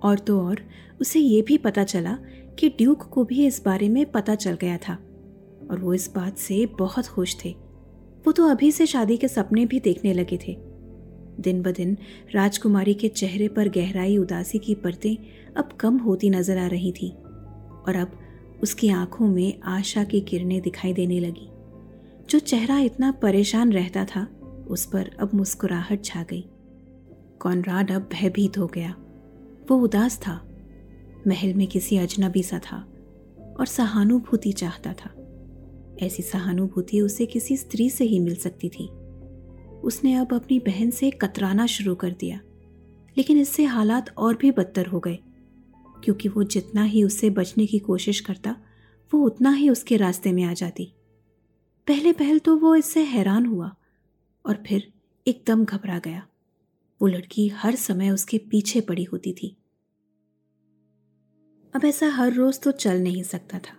और 0.03 0.19
तो 0.19 0.41
और, 0.41 0.61
उसे 1.01 1.21
ये 1.21 1.43
भी 1.43 1.57
पता 1.59 1.85
चला 1.85 2.17
कि 2.59 2.69
ड्यूक 2.69 3.03
को 3.03 3.25
भी 3.25 3.47
इस 3.47 3.63
बारे 3.65 3.89
में 3.89 4.05
पता 4.13 4.35
चल 4.35 4.55
गया 4.55 4.77
था, 4.79 4.95
और 5.71 5.79
वो 5.79 5.95
इस 5.95 6.11
बात 6.15 6.39
से 6.39 6.65
बहुत 6.79 7.07
खुश 7.07 7.37
थे। 7.45 7.55
वो 8.25 8.33
तो 8.33 8.49
अभी 8.49 8.71
से 8.73 8.87
शादी 8.87 9.17
के 9.17 9.29
सपने 9.29 9.67
भी 9.67 9.81
देखने 9.81 10.15
लगे 10.15 10.39
थे। 10.39 10.57
दिन 11.41 11.63
ब 11.63 11.73
दिन 11.73 11.97
राजकुमारी 12.35 12.95
के 12.95 13.09
चेहरे 13.09 13.49
पर 13.49 13.69
गहराई, 13.69 14.17
उदासी 14.19 14.59
की 14.59 14.75
परतें 14.75 15.17
अब 15.55 15.77
कम 15.81 15.99
होती 15.99 16.31
नज़र 16.31 16.59
आ 16.59 16.67
रही 16.67 16.93
थी, 16.93 17.09
और 17.09 17.97
अब 17.97 18.19
उसकी 18.63 18.89
आँखों 18.89 19.29
में 19.29 19.61
आशा 19.61 20.05
की 20.05 20.21
किरणें 20.21 20.61
दिखाई 20.61 20.93
देने 20.93 21.21
लगी। 21.21 21.49
जो 22.31 22.39
चेहरा 22.39 22.79
इतना 22.79 23.11
परेशान 23.13 23.73
रहता 23.73 24.05
था 24.05 24.27
उस 24.71 24.87
पर 24.87 25.17
अब 25.21 25.31
मुस्कुराहट 25.35 26.05
छा 26.05 26.23
गई। 26.23 26.45
कॉनराड 27.41 27.91
अब 27.91 28.09
भयभीत 28.13 28.59
हो 28.59 28.67
गया। 28.67 28.97
वो 29.71 29.77
उदास 29.77 30.19
था। 30.19 30.49
महल 31.27 31.55
में 31.55 31.67
किसी 31.67 31.97
अजनबी 31.97 32.43
सा 32.43 32.59
था 32.59 32.89
और 33.61 33.67
सहानुभूति 33.67 34.53
चाहता 34.53 34.93
था। 34.93 35.15
ऐसी 36.07 36.23
सहानुभूति 36.23 37.01
उसे 37.01 37.27
किसी 37.27 37.57
स्त्री 37.57 37.91
से 37.91 38.05
ही 38.05 38.19
मिल 38.19 38.35
सकती 38.35 38.69
थी। 38.69 38.89
उसने 39.83 40.15
अब 40.15 40.35
अपनी 40.35 40.59
बहन 40.59 40.91
से 40.91 41.11
कतराना 41.11 41.67
शुरू 41.67 41.95
कर 41.95 42.13
दिया। 42.13 42.41
लेकिन 43.19 43.39
इससे 43.39 43.65
हालात 43.65 44.15
और 44.17 44.37
भी 44.37 44.51
बदतर 44.51 44.87
हो 44.87 45.01
गए। 45.01 45.19
क्योंकि 46.05 46.29
वो 46.29 46.43
जितना 46.43 46.83
ही 46.83 47.05
उससे 47.05 47.31
बचने 47.31 47.67
की 47.67 47.79
कोशिश 47.79 48.21
करता, 48.21 48.57
वो 49.15 49.21
उतना 49.21 49.51
ही 49.51 49.71
उसके 49.71 49.97
रास्ते 49.97 50.33
में 50.33 50.45
आ 50.45 50.53
जाती। 50.53 50.93
पहले 51.87 52.13
पहल 52.13 52.39
तो 52.39 52.57
वो 52.57 52.77
इससे 52.77 53.01
हैरान 53.01 53.47
हुआ। 53.47 53.77
और 54.47 54.63
फिर 54.67 54.93
एकदम 55.27 55.65
घबरा 55.65 55.99
गया। 55.99 56.27
वो 57.01 57.09
लड़की 57.09 57.49
हर 57.49 57.75
समय 57.75 58.11
उसके 58.11 58.39
पीछे 58.39 58.81
पड़ी 58.81 59.05
होती 59.05 59.33
थी। 59.33 59.57
अब 61.75 61.85
ऐसा 61.85 62.09
हर 62.09 62.33
रोज 62.33 62.61
तो 62.61 62.71
चल 62.71 63.01
नहीं 63.01 63.23
सकता 63.23 63.59
था। 63.59 63.77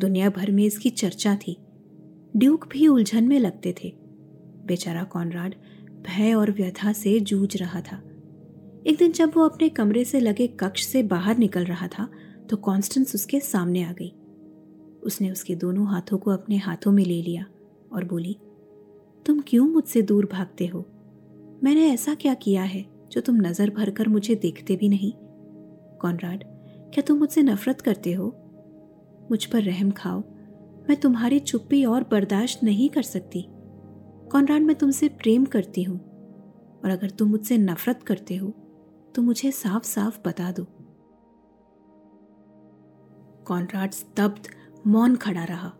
दुनिया 0.00 0.30
भर 0.30 0.50
में 0.50 0.64
इसकी 0.64 0.90
चर्चा 0.90 1.36
थी। 1.36 1.56
ड्यूक 2.36 2.66
भी 2.66 2.88
उलझन 2.88 3.24
में 3.24 3.38
लगते 3.38 3.74
थे। 3.84 3.92
बेचारा 4.66 5.04
कॉनराड 5.04 5.54
भय 6.02 6.34
और 6.34 6.50
व्यथा 6.50 6.92
से 6.92 7.20
जूझ 7.20 7.56
रहा 7.56 7.80
था। 7.80 8.02
एक 8.86 8.96
दिन 8.98 9.12
जब 9.12 9.32
वो 9.36 9.48
अपने 9.48 9.68
कमरे 9.68 10.04
से 10.04 10.20
लगे 10.20 10.46
कक्ष 10.46 10.86
से 10.86 11.02
बाहर 11.02 11.38
निकल 11.38 11.64
रहा 11.64 11.88
था 11.88 12.08
तो 12.50 12.56
कॉन्स्टेंस 12.56 13.14
उसके 13.14 13.40
सामने 13.40 13.82
आ 13.82 13.92
गई। 13.92 14.12
उसने 15.02 15.30
उसके 15.30 15.54
दोनों 15.54 15.86
हाथों 15.86 16.18
को 16.18 16.30
अपने 16.30 16.56
हाथों 16.56 16.92
में 16.92 17.04
ले 17.04 17.22
लिया 17.22 17.46
और 17.92 18.04
बोली 18.04 18.36
तुम 19.26 19.40
क्यों 19.46 19.66
मुझसे 19.68 20.02
दूर 20.02 20.28
भागते 20.32 20.66
हो? 20.66 20.84
मैंने 21.64 21.88
ऐसा 21.90 22.14
क्या 22.14 22.34
किया 22.34 22.62
है 22.62 22.84
जो 23.12 23.20
तुम 23.20 23.36
नज़र 23.36 23.70
भर 23.70 23.90
कर 23.90 24.08
मुझे 24.08 24.34
देखते 24.34 24.76
भी 24.76 24.88
नहीं? 24.88 25.12
कॉनराड, 25.98 26.44
क्या 26.94 27.02
तुम 27.02 27.18
मुझसे 27.18 27.42
नफरत 27.42 27.80
करते 27.80 28.12
हो? 28.12 28.26
मुझ 29.30 29.44
पर 29.44 29.62
रहम 29.62 29.90
खाओ। 29.90 30.20
मैं 30.88 30.96
तुम्हारी 30.96 31.38
चुप्पी 31.38 31.84
और 31.84 32.04
बर्दाश्त 32.10 32.62
नहीं 32.64 32.88
कर 32.88 33.02
सकती। 33.02 33.44
कॉनराड, 34.32 34.62
मैं 34.62 34.76
तुमसे 34.76 35.08
प्रेम 35.08 35.44
करती 35.44 35.82
हूँ। 35.82 36.00
और 36.84 36.90
अगर 36.90 37.10
तुम 37.10 37.28
मुझसे 37.28 37.58
नफरत 37.58 38.02
करते 38.02 38.36
हो 38.36 38.54
तो 39.14 39.22
मुझे 39.22 39.50
साफ़ 39.50 39.84
साफ़ 39.84 40.18
बता 40.26 40.52
दो। 40.52 40.64
कॉनराड 43.44 43.90
स्तब्ध, 43.90 44.48
मौन 44.86 45.16
खड़ा 45.16 45.44
रहा। 45.44 45.72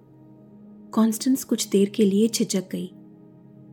कॉन्स्टेंस 0.92 1.44
कुछ 1.44 1.68
देर 1.68 1.88
के 1.88 2.04
लिए 2.04 2.28
छिचक 2.28 2.68
गई। 2.72 2.92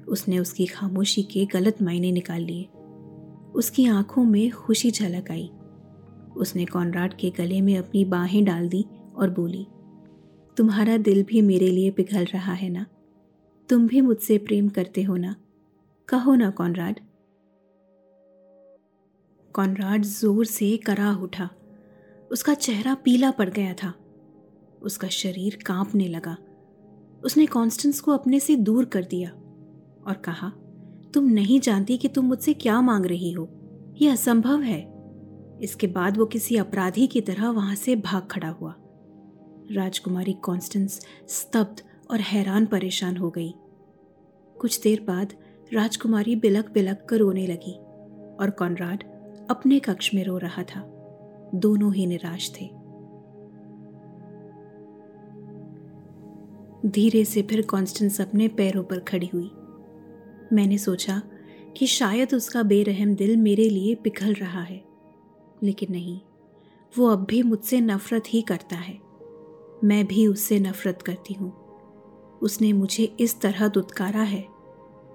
उसने 0.08 0.40
उसकी 0.40 0.66
खामोशी 0.66 1.24
के 1.24 1.46
गलत 1.46 1.82
मायने 1.82 2.12
निकाल 2.12 2.42
लिए। 2.42 2.64
उसकी 3.56 3.86
आँखों 3.86 4.24
में 4.24 4.52
खुशी 4.52 4.92
झलक 4.92 5.32
आई। 5.32 5.52
उसने 6.38 6.66
कॉनराड 6.66 7.14
के 7.14 7.30
गले 7.30 7.62
में 7.62 7.78
अपनी 7.78 8.06
बाहें 8.06 8.44
डाल 8.46 8.70
दी 8.70 8.86
और 9.16 9.30
बोली, 9.30 9.68
तुम्हारा 10.58 10.98
दिल 10.98 11.24
भी 11.24 11.42
मेरे 11.42 11.68
लिए 11.68 11.92
पिघल 11.92 12.26
रहा 12.26 12.54
है 12.54 12.70
ना? 12.70 12.86
तुम 13.70 13.88
भी 13.88 14.02
मुझसे 14.02 14.38
प्रेम 14.38 14.70
करते 14.70 15.04
हो 15.04 15.18
ना? 15.18 15.36
कहो 16.08 16.36
ना 16.36 16.50
कॉनराड। 16.50 17.00
कॉनराड 19.54 20.04
ज़ोर 20.04 20.46
से 20.46 20.78
कराह 20.78 21.16
उठा। 21.16 21.50
उसका 22.32 22.54
चेहरा 22.54 22.96
पीला 22.96 23.32
पड़ 23.32 23.50
गया 23.50 23.74
था। 23.74 23.94
उसका 24.82 25.08
शरीर 25.08 25.58
कांपने 25.66 26.08
लगा। 26.08 26.38
उसने 27.24 27.46
कॉन्स्टेंस 27.46 28.00
को 28.00 28.12
अपने 28.12 28.40
से 28.40 28.56
दूर 28.56 28.86
कर 28.86 29.04
दिया। 29.04 29.32
और 30.08 30.14
कहा, 30.14 30.50
तुम 31.14 31.26
नहीं 31.26 31.60
जानती 31.60 31.98
कि 31.98 32.08
तुम 32.08 32.26
मुझसे 32.26 32.54
क्या 32.54 32.82
मांग 32.82 33.06
रही 33.06 33.32
हो। 33.32 33.50
यह 34.02 34.14
असंभव 34.14 34.62
है। 34.62 34.96
इसके 35.62 35.88
बाद 35.88 36.18
वो 36.18 36.26
किसी 36.26 36.58
अपराधी 36.58 37.08
की 37.08 37.22
तरह 37.22 37.50
वहाँ 37.50 37.76
से 37.76 37.96
भाग 37.96 38.28
खड़ा 38.32 38.50
हुआ। 38.50 38.76
राजकुमारी 39.72 40.34
कॉन्स्टेंस 40.34 41.06
स्तब्ध 41.28 41.82
और 42.12 42.20
हैरान 42.20 42.66
परेशान 42.66 43.18
हो 43.18 43.30
गई। 43.30 43.54
कुछ 44.60 44.82
देर 44.82 45.02
बाद 45.02 45.34
राजकुमारी 45.74 46.36
बिलक 46.36 46.72
बिलक 46.72 47.08
कर 47.10 47.18
रोने 47.18 47.48
लगी 47.48 47.74
और 48.40 48.50
कॉनराड 48.50 49.04
अपने 49.50 49.80
कक्ष 49.80 50.14
में 50.14 50.24
रो 50.24 50.38
रहा 50.38 50.64
था। 50.64 50.92
दोनों 51.56 51.94
ही 51.94 52.06
निराश 52.06 52.52
थे। 52.52 52.66
धीरे 56.90 57.26
से 57.26 57.42
फिर 57.42 57.66
कॉन्स्टेंस 57.66 58.22
अपने 58.22 58.48
पैरों 58.48 58.84
पर 58.84 59.00
खड़ी 59.00 59.28
हुई। 59.34 59.52
मैंने 60.54 60.78
सोचा 60.78 61.22
कि 61.78 61.88
शायद 61.88 62.34
उसका 62.34 62.64
बेरहम 62.64 63.16
दिल 63.16 63.38
मेरे 63.38 63.70
लिए 63.70 63.96
पिघल 63.96 64.34
रहा 64.34 64.62
है। 64.62 64.86
लेकिन 65.64 65.92
नहीं, 65.92 66.20
वो 66.98 67.08
अब 67.08 67.26
भी 67.26 67.44
मुझसे 67.44 67.82
नफरत 67.82 68.24
ही 68.28 68.42
करता 68.42 68.76
है। 68.76 69.00
मैं 69.84 70.08
भी 70.08 70.28
उससे 70.28 70.60
नफरत 70.60 71.02
करती 71.02 71.34
हूँ। 71.34 71.66
उसने 72.42 72.74
मुझे 72.74 73.16
इस 73.20 73.42
तरह 73.42 73.68
दुत्कारा 73.68 74.22
है, 74.22 74.48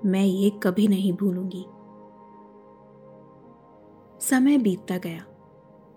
मैं 0.05 0.25
ये 0.25 0.51
कभी 0.63 0.89
नहीं 0.89 1.13
भूलूँगी। 1.13 1.65
समय 4.29 4.59
बीतता 4.59 4.99
गया। 4.99 5.27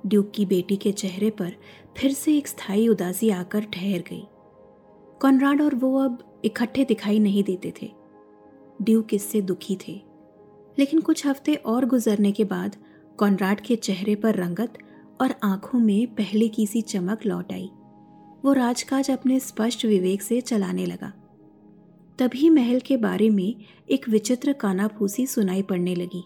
ड्यूक 0.05 0.31
की 0.35 0.45
बेटी 0.45 0.75
के 0.75 0.91
चेहरे 0.91 1.29
पर 1.29 1.55
फिर 1.97 2.13
से 2.13 2.37
एक 2.37 2.47
स्थायी 2.47 2.87
उदासी 2.87 3.29
आकर 3.29 3.63
ठहर 3.63 3.99
गई। 3.99 4.27
कॉनराड 5.21 5.61
और 5.61 5.75
वो 5.75 5.99
अब 5.99 6.41
इकट्ठे 6.45 6.85
दिखाई 6.85 7.19
नहीं 7.19 7.43
देते 7.43 7.73
थे। 7.81 8.02
ड्यूक 8.79 9.13
इससे 9.13 9.41
दुखी 9.41 9.77
थे। 9.87 10.01
लेकिन 10.77 11.01
कुछ 11.01 11.25
हफ़्ते 11.27 11.55
और 11.55 11.85
गुजरने 11.85 12.31
के 12.31 12.43
बाद 12.43 12.75
कॉनराड 13.19 13.61
के 13.61 13.75
चेहरे 13.75 14.15
पर 14.15 14.35
रंगत 14.35 14.77
और 15.21 15.33
आँखों 15.43 15.79
में 15.79 16.15
पहले 16.15 16.47
की 16.47 16.65
सी 16.67 16.81
चमक 16.81 17.25
लौट 17.25 17.51
आई। 17.53 17.69
वो 18.45 18.53
राजकाज 18.53 19.09
अपने 19.11 19.39
स्पष्ट 19.39 19.85
विवेक 19.85 20.21
से 20.21 20.39
चलाने 20.41 20.85
लगा। 20.85 21.11
तभी 22.19 22.49
महल 22.49 22.79
के 22.79 22.97
बारे 22.97 23.29
में 23.29 23.55
एक 23.89 24.09
विचित्र 24.09 24.53
कानाफूसी 24.53 25.25
सुनाई 25.27 25.61
पड़ने 25.61 25.95
लगी। 25.95 26.23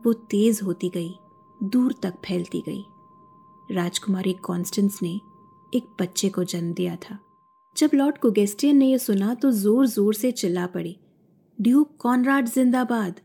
वो 0.00 0.12
तेज 0.12 0.60
होती 0.62 0.88
गई, 0.88 1.10
दूर 1.60 1.94
तक 2.02 2.20
फैलती 2.26 2.62
गई। 2.68 2.82
राजकुमारी 3.70 4.32
कॉन्स्टेंस 4.42 4.98
ने 5.02 5.18
एक 5.72 5.88
बच्चे 6.00 6.28
को 6.28 6.44
जन्म 6.44 6.72
दिया 6.72 6.96
था। 7.00 7.18
जब 7.76 7.90
लॉर्ड 7.94 8.18
कुगेस्टियन 8.18 8.76
ने 8.76 8.86
यह 8.86 8.98
सुना 8.98 9.34
तो 9.34 9.50
ज़ोर 9.52 9.86
ज़ोर 9.86 10.14
से 10.14 10.30
चिल्ला 10.32 10.66
पड़ी। 10.66 10.96
ड्यूक 11.60 11.96
कॉनराड 11.98 12.48
जिंदाबाद। 12.48 13.20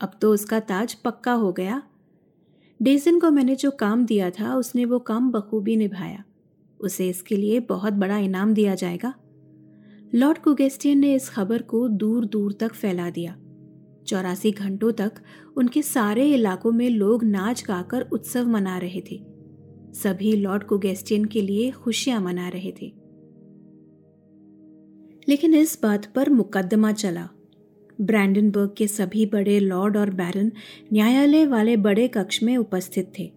अब 0.00 0.10
तो 0.22 0.32
उसका 0.32 0.60
ताज 0.60 0.94
पक्का 0.94 1.32
हो 1.32 1.52
गया। 1.52 1.82
डेजन 2.82 3.20
को 3.20 3.30
मैंने 3.30 3.56
जो 3.56 3.70
काम 3.70 4.06
दिया 4.06 4.30
था, 4.30 4.56
उसने 4.56 4.84
वो 4.84 4.98
काम 4.98 5.30
बखूबी 5.30 5.76
निभाया। 5.76 6.24
उसे 6.80 7.08
इसके 7.08 7.36
लिए 7.36 7.60
बहुत 7.60 7.92
बड़ा 7.92 8.18
इनाम 8.18 8.54
दिया 8.54 8.74
जाएगा। 8.74 9.14
लॉर्ड 10.14 10.38
कुगेस्टियन 10.38 10.98
ने 10.98 11.14
इस 11.14 11.28
खबर 11.28 11.62
को 11.62 11.88
दूर 11.88 12.24
दूर 12.24 12.52
तक 12.52 12.74
फैला 12.74 13.10
दिया। 13.10 13.38
चौरासी 14.06 14.50
घंटों 14.50 14.92
तक 14.92 15.12
उनके 15.56 15.82
सारे 15.82 16.34
इलाकों 16.34 16.72
में 16.72 16.90
लोग 16.90 17.24
नाच 17.24 17.64
गाकर 17.68 18.02
उत्सव 18.02 18.48
मना 18.48 18.78
रहे 18.78 19.02
थे। 19.10 19.24
सभी 19.94 20.32
लॉर्ड 20.32 20.64
कुगेस्टियन 20.64 21.24
के 21.24 21.42
लिए 21.42 21.70
खुशियाँ 21.70 22.20
मना 22.20 22.48
रहे 22.48 22.72
थे। 22.72 22.94
लेकिन 25.28 25.54
इस 25.54 25.78
बात 25.82 26.12
पर 26.14 26.30
मुकदमा 26.30 26.92
चला। 26.92 27.28
ब्रैंडनबर्ग 28.00 28.74
के 28.78 28.86
सभी 28.86 29.26
बड़े 29.26 29.60
लॉर्ड 29.60 29.96
और 29.96 30.10
बैरन 30.10 30.52
न्यायालय 30.92 31.46
वाले 31.46 31.76
बड़े 31.76 32.08
कक्ष 32.08 32.42
में 32.42 32.56
उपस्थित 32.56 33.12
थे। 33.18 33.32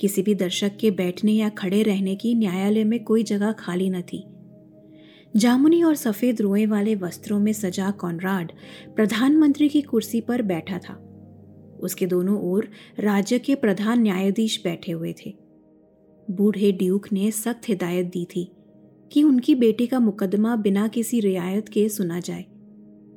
किसी 0.00 0.22
भी 0.22 0.34
दर्शक 0.34 0.76
के 0.80 0.90
बैठने 0.90 1.32
या 1.32 1.48
खड़े 1.48 1.82
रहने 1.82 2.16
की 2.16 2.34
न्यायालय 2.34 2.84
में 2.84 3.04
कोई 3.04 3.22
जगह 3.22 3.52
खाली 3.52 3.90
न 3.90 4.02
थी। 4.02 4.24
जामुनी 5.36 5.82
और 5.82 5.94
सफ़ेद 5.94 6.40
रोए 6.40 6.66
वाले 6.66 6.94
वस्त्रों 6.94 7.38
में 7.40 7.52
सजा 7.52 7.90
कॉनराड 7.90 8.52
प्रधानमंत्री 8.96 9.68
की 9.68 9.82
कुर्सी 9.82 10.20
पर 10.20 10.42
बैठा 10.42 10.78
था। 10.78 10.94
उसके 11.80 12.06
दोनों 12.06 12.40
ओर 12.40 12.68
राज्य 13.00 13.38
के 13.38 13.54
प्रधान 13.54 14.02
न्यायाधीश 14.02 14.60
बैठे 14.64 14.92
हुए 14.92 15.14
थे। 15.26 15.34
बूढ़े 16.30 16.72
ड्यूक 16.72 17.12
ने 17.12 17.30
सख्त 17.30 17.68
हिदायत 17.68 18.06
दी 18.06 18.24
थी 18.24 18.50
कि 19.12 19.22
उनकी 19.22 19.54
बेटी 19.54 19.86
का 19.86 19.98
मुकदमा 19.98 20.56
बिना 20.56 20.88
किसी 20.88 21.20
रियायत 21.20 21.68
के 21.68 21.88
सुना 21.88 22.20
जाए। 22.20 22.44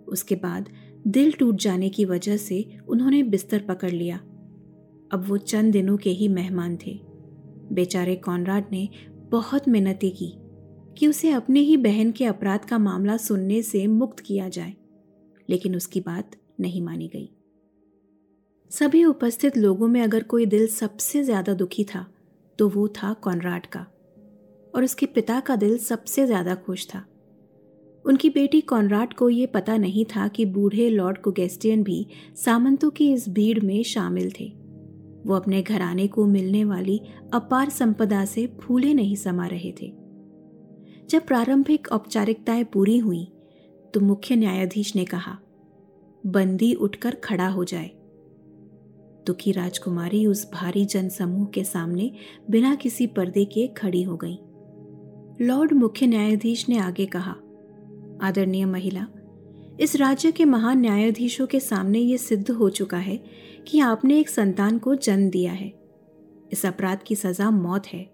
उसके 0.08 0.36
बाद 0.38 0.70
दिल 1.08 1.32
टूट 1.32 1.56
जाने 1.58 1.90
की 1.90 2.06
वजह 2.06 2.38
से 2.38 2.64
उन्होंने 2.88 3.22
बिस्तर 3.26 3.64
पकड़ 3.68 3.92
लिया। 3.92 4.18
अब 5.12 5.24
वो 5.28 5.38
चंद 5.38 5.72
दिनों 5.74 5.98
के 5.98 6.10
ही 6.12 6.28
मेहमान 6.30 6.78
थे। 6.78 7.00
बेचारे 7.72 8.16
कॉनराड 8.18 8.66
ने 8.72 8.88
बहुत 9.32 9.68
मिन्नतें 9.70 10.12
की 10.12 10.34
कि 10.98 11.08
उसे 11.08 11.32
अपने 11.32 11.60
ही 11.60 11.78
बहन 11.80 12.12
के 12.12 12.26
अपराध 12.26 12.66
का 12.66 12.78
मामला 12.80 13.18
सुनने 13.20 13.62
से 13.64 13.86
मुक्त 13.90 14.20
किया 14.20 14.50
जाए, 14.50 14.74
लेकिन 15.50 15.76
उसकी 15.76 16.00
बात 16.02 16.36
नहीं 16.60 16.82
मानी 16.82 17.08
गई। 17.08 17.30
सभी 18.72 19.04
उपस्थित 19.06 19.58
लोगों 19.58 19.88
में 19.88 20.02
अगर 20.02 20.24
कोई 20.26 20.46
दिल 20.48 20.68
सबसे 20.70 21.24
ज़्यादा 21.24 21.54
दुखी 21.56 21.84
था 21.86 22.06
तो 22.60 22.68
वो 22.70 22.88
था 22.94 23.14
कॉनराड 23.16 23.66
का, 23.66 23.80
और 24.74 24.84
उसके 24.84 25.06
पिता 25.08 25.40
का 25.40 25.56
दिल 25.56 25.78
सबसे 25.80 26.26
ज़्यादा 26.26 26.56
खुश 26.58 26.86
था। 26.88 27.06
उनकी 28.08 28.30
बेटी 28.30 28.62
कॉनराड 28.62 29.14
को 29.14 29.30
ये 29.30 29.46
पता 29.46 29.78
नहीं 29.78 30.06
था 30.06 30.28
कि 30.28 30.46
बूढ़े 30.46 30.90
लॉर्ड 30.90 31.18
कुगेस्टियन 31.18 31.84
भी 31.84 32.06
सामंतों 32.36 32.90
की 32.90 33.12
इस 33.14 33.28
भीड़ 33.30 33.60
में 33.60 33.84
शामिल 33.84 34.32
थे। 34.40 34.46
वो 35.26 35.34
अपने 35.34 35.62
घराने 35.62 36.08
को 36.08 36.26
मिलने 36.26 36.64
वाली 36.66 37.00
अपार 37.34 37.70
संपदा 37.70 38.26
से 38.26 38.46
फूले 38.62 38.94
नहीं 38.94 39.16
समा 39.16 39.48
रहे 39.48 39.72
थे। 39.72 39.92
जब 41.10 41.26
प्रारंभिक 41.28 41.88
औपचारिकताएँ 41.92 42.64
पूरी 42.64 42.98
हुई 42.98 43.26
तो 43.94 44.00
मुख्य 44.00 44.36
न्यायाधीश 44.36 44.96
ने 44.96 45.06
कहा, 45.06 45.38
बंदी 46.26 46.74
उठकर 46.74 47.16
खड़ा 47.16 47.48
हो 47.48 47.64
जाए। 47.64 47.90
दुखी 49.28 49.52
राजकुमारी 49.52 50.26
उस 50.26 50.52
भारी 50.54 50.86
जनसमूह 50.86 51.46
के 51.46 51.64
सामने 51.64 52.12
बिना 52.50 52.76
किसी 52.76 53.08
पर्दे 53.08 53.46
के 53.46 53.68
खड़ी 53.68 54.04
हो 54.04 54.18
गई। 54.18 54.38
लॉर्ड 55.46 55.74
मुख्य 55.74 56.08
न्यायाधीश 56.08 56.68
ने 56.70 56.78
आगे 56.78 57.06
कहा 57.06 57.36
आदरणीय 58.22 58.66
महिला, 58.66 59.08
इस 59.80 59.96
राज्य 59.96 60.32
के 60.32 60.46
महान 60.46 60.80
न्यायाधीशों 60.80 61.48
के 61.48 61.60
सामने 61.60 62.00
ये 62.00 62.18
सिद्ध 62.18 62.52
हो 62.52 62.70
चुका 62.70 62.98
है 62.98 63.24
कि 63.68 63.80
आपने 63.80 64.20
एक 64.20 64.30
संतान 64.30 64.78
को 64.78 64.96
जन्म 64.96 65.30
दिया 65.30 65.52
है। 65.52 65.74
इस 66.52 66.66
अपराध 66.66 67.00
की 67.06 67.16
सजा 67.16 67.50
मौत 67.50 67.88
है। 67.88 68.14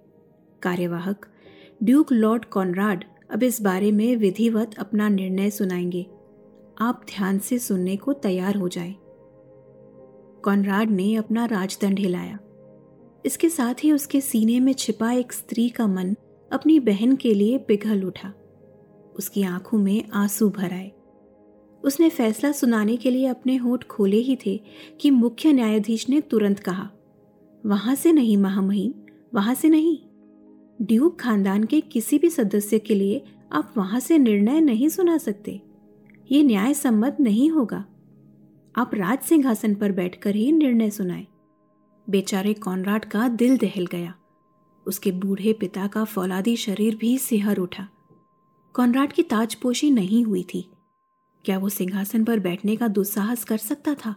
कार्यवाहक 0.62 1.26
ड्यूक 1.84 2.12
लॉर्ड 2.12 2.46
कॉनराड 2.46 3.04
अब 3.32 3.44
इस 3.44 3.62
बारे 3.62 3.92
में 3.92 4.16
विधिवत 4.16 4.76
अपना 4.80 5.10
निर्णय 5.10 5.50
सुनाएँगे। 5.50 6.06
आप 6.80 7.06
ध्यान 7.08 7.40
से 7.40 7.60
सुनने 7.60 7.96
को 7.96 8.14
तैयार 8.14 8.56
हो 8.56 8.70
जाए। 8.70 8.96
कॉनराड 10.44 10.90
ने 10.90 11.16
अपना 11.16 11.46
राजदंड 11.46 12.00
हिलाया। 12.00 12.40
इसके 13.26 13.50
साथ 13.50 13.84
ही 13.84 13.92
उसके 13.92 14.22
सीने 14.22 14.60
में 14.60 14.74
छिपा 14.74 15.12
एक 15.12 15.34
स्त्री 15.34 15.70
का 15.70 15.88
मन 15.88 16.16
अपनी 16.52 16.80
बहन 16.80 17.16
के 17.16 17.34
लिए 17.34 17.58
पिघल 17.58 18.04
उठा। 18.04 18.34
उसकी 19.17 19.43
आँखों 19.43 19.77
में 19.77 20.10
आँसू 20.13 20.50
भर 20.50 20.74
आए। 20.74 20.91
उसने 21.84 22.10
फैसला 22.10 22.51
सुनाने 22.51 22.98
के 22.98 23.12
लिए 23.12 23.27
अपने 23.27 23.55
होठ 23.55 23.84
खोले 23.84 24.17
ही 24.17 24.38
थे 24.46 24.62
कि 25.01 25.12
मुख्य 25.12 25.53
न्यायाधीश 25.53 26.10
ने 26.10 26.22
तुरंत 26.22 26.60
कहा, 26.60 26.89
वहाँ 27.65 27.96
से 27.96 28.12
नहीं, 28.12 28.38
महामहिम, 28.38 28.93
वहाँ 29.34 29.53
से 29.53 29.70
नहीं। 29.70 29.98
ड्यूक 30.82 31.20
खानदान 31.20 31.63
के 31.63 31.82
किसी 31.82 32.17
भी 32.17 32.29
सदस्य 32.29 32.79
के 32.79 32.96
लिए 32.96 33.24
आप 33.51 33.74
वहाँ 33.77 34.00
से 34.00 34.17
निर्णय 34.17 34.62
नहीं 34.62 34.89
सुना 34.89 35.17
सकते। 35.17 35.62
ये 36.32 36.43
न्याय 36.43 36.74
सम्मत 36.74 37.17
नहीं 37.20 37.50
होगा। 37.50 37.86
आप 38.75 38.91
राज 38.96 39.20
सिंहासन 39.20 39.75
पर 39.75 39.91
बैठकर 39.91 40.36
ही 40.36 40.51
निर्णय 40.51 40.89
सुनाए। 40.89 41.27
बेचारे 42.10 42.53
कॉनराड 42.53 43.05
का 43.05 43.27
दिल 43.27 43.58
दहल 43.58 43.86
गया। 43.86 44.15
उसके 44.88 45.12
बूढ़े 45.12 45.53
पिता 45.53 45.88
का 45.88 46.03
फौलादी 46.03 46.55
शरीर 46.55 46.96
भी 46.96 47.17
सिहर 47.17 47.58
उठा। 47.58 47.88
कॉनराड 48.74 49.13
की 49.13 49.24
ताजपोशी 49.24 49.92
नहीं 49.92 50.24
हुई 50.24 50.44
थी। 50.44 50.70
क्या 51.46 51.58
वो 51.58 51.70
सिंहासन 51.70 52.24
पर 52.24 52.39
बैठने 52.39 52.75
का 52.75 52.88
दुस्साहस 52.88 53.44
कर 53.44 53.58
सकता 53.58 53.94
था? 53.94 54.12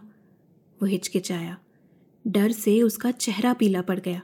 वो 0.81 0.85
हिचकिचाया। 0.85 1.57
डर 2.27 2.51
से 2.51 2.81
उसका 2.81 3.11
चेहरा 3.11 3.53
पीला 3.53 3.81
पड़ 3.81 3.99
गया। 3.99 4.21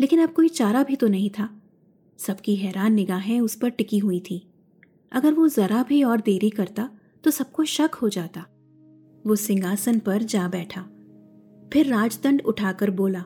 लेकिन 0.00 0.22
अब 0.22 0.32
कोई 0.32 0.48
चारा 0.48 0.82
भी 0.82 0.96
तो 0.96 1.08
नहीं 1.08 1.30
था। 1.30 1.62
सबकी 2.18 2.56
हैरान 2.56 2.92
निगाहें 2.92 3.40
उस 3.40 3.54
पर 3.54 3.68
टिकी 3.68 3.98
हुई 3.98 4.20
थी। 4.20 4.50
अगर 5.12 5.34
वो 5.34 5.48
जरा 5.48 5.82
भी 5.82 6.02
और 6.02 6.20
देरी 6.20 6.50
करता 6.50 6.90
तो 7.24 7.30
सबको 7.30 7.64
शक 7.64 7.90
हो 7.94 8.08
जाता। 8.08 8.46
वो 9.26 9.36
सिंहासन 9.36 9.98
पर 9.98 10.22
जा 10.22 10.48
बैठा। 10.48 10.82
फिर 11.72 11.86
राजदंड 11.86 12.42
उठाकर 12.46 12.90
बोला, 12.90 13.24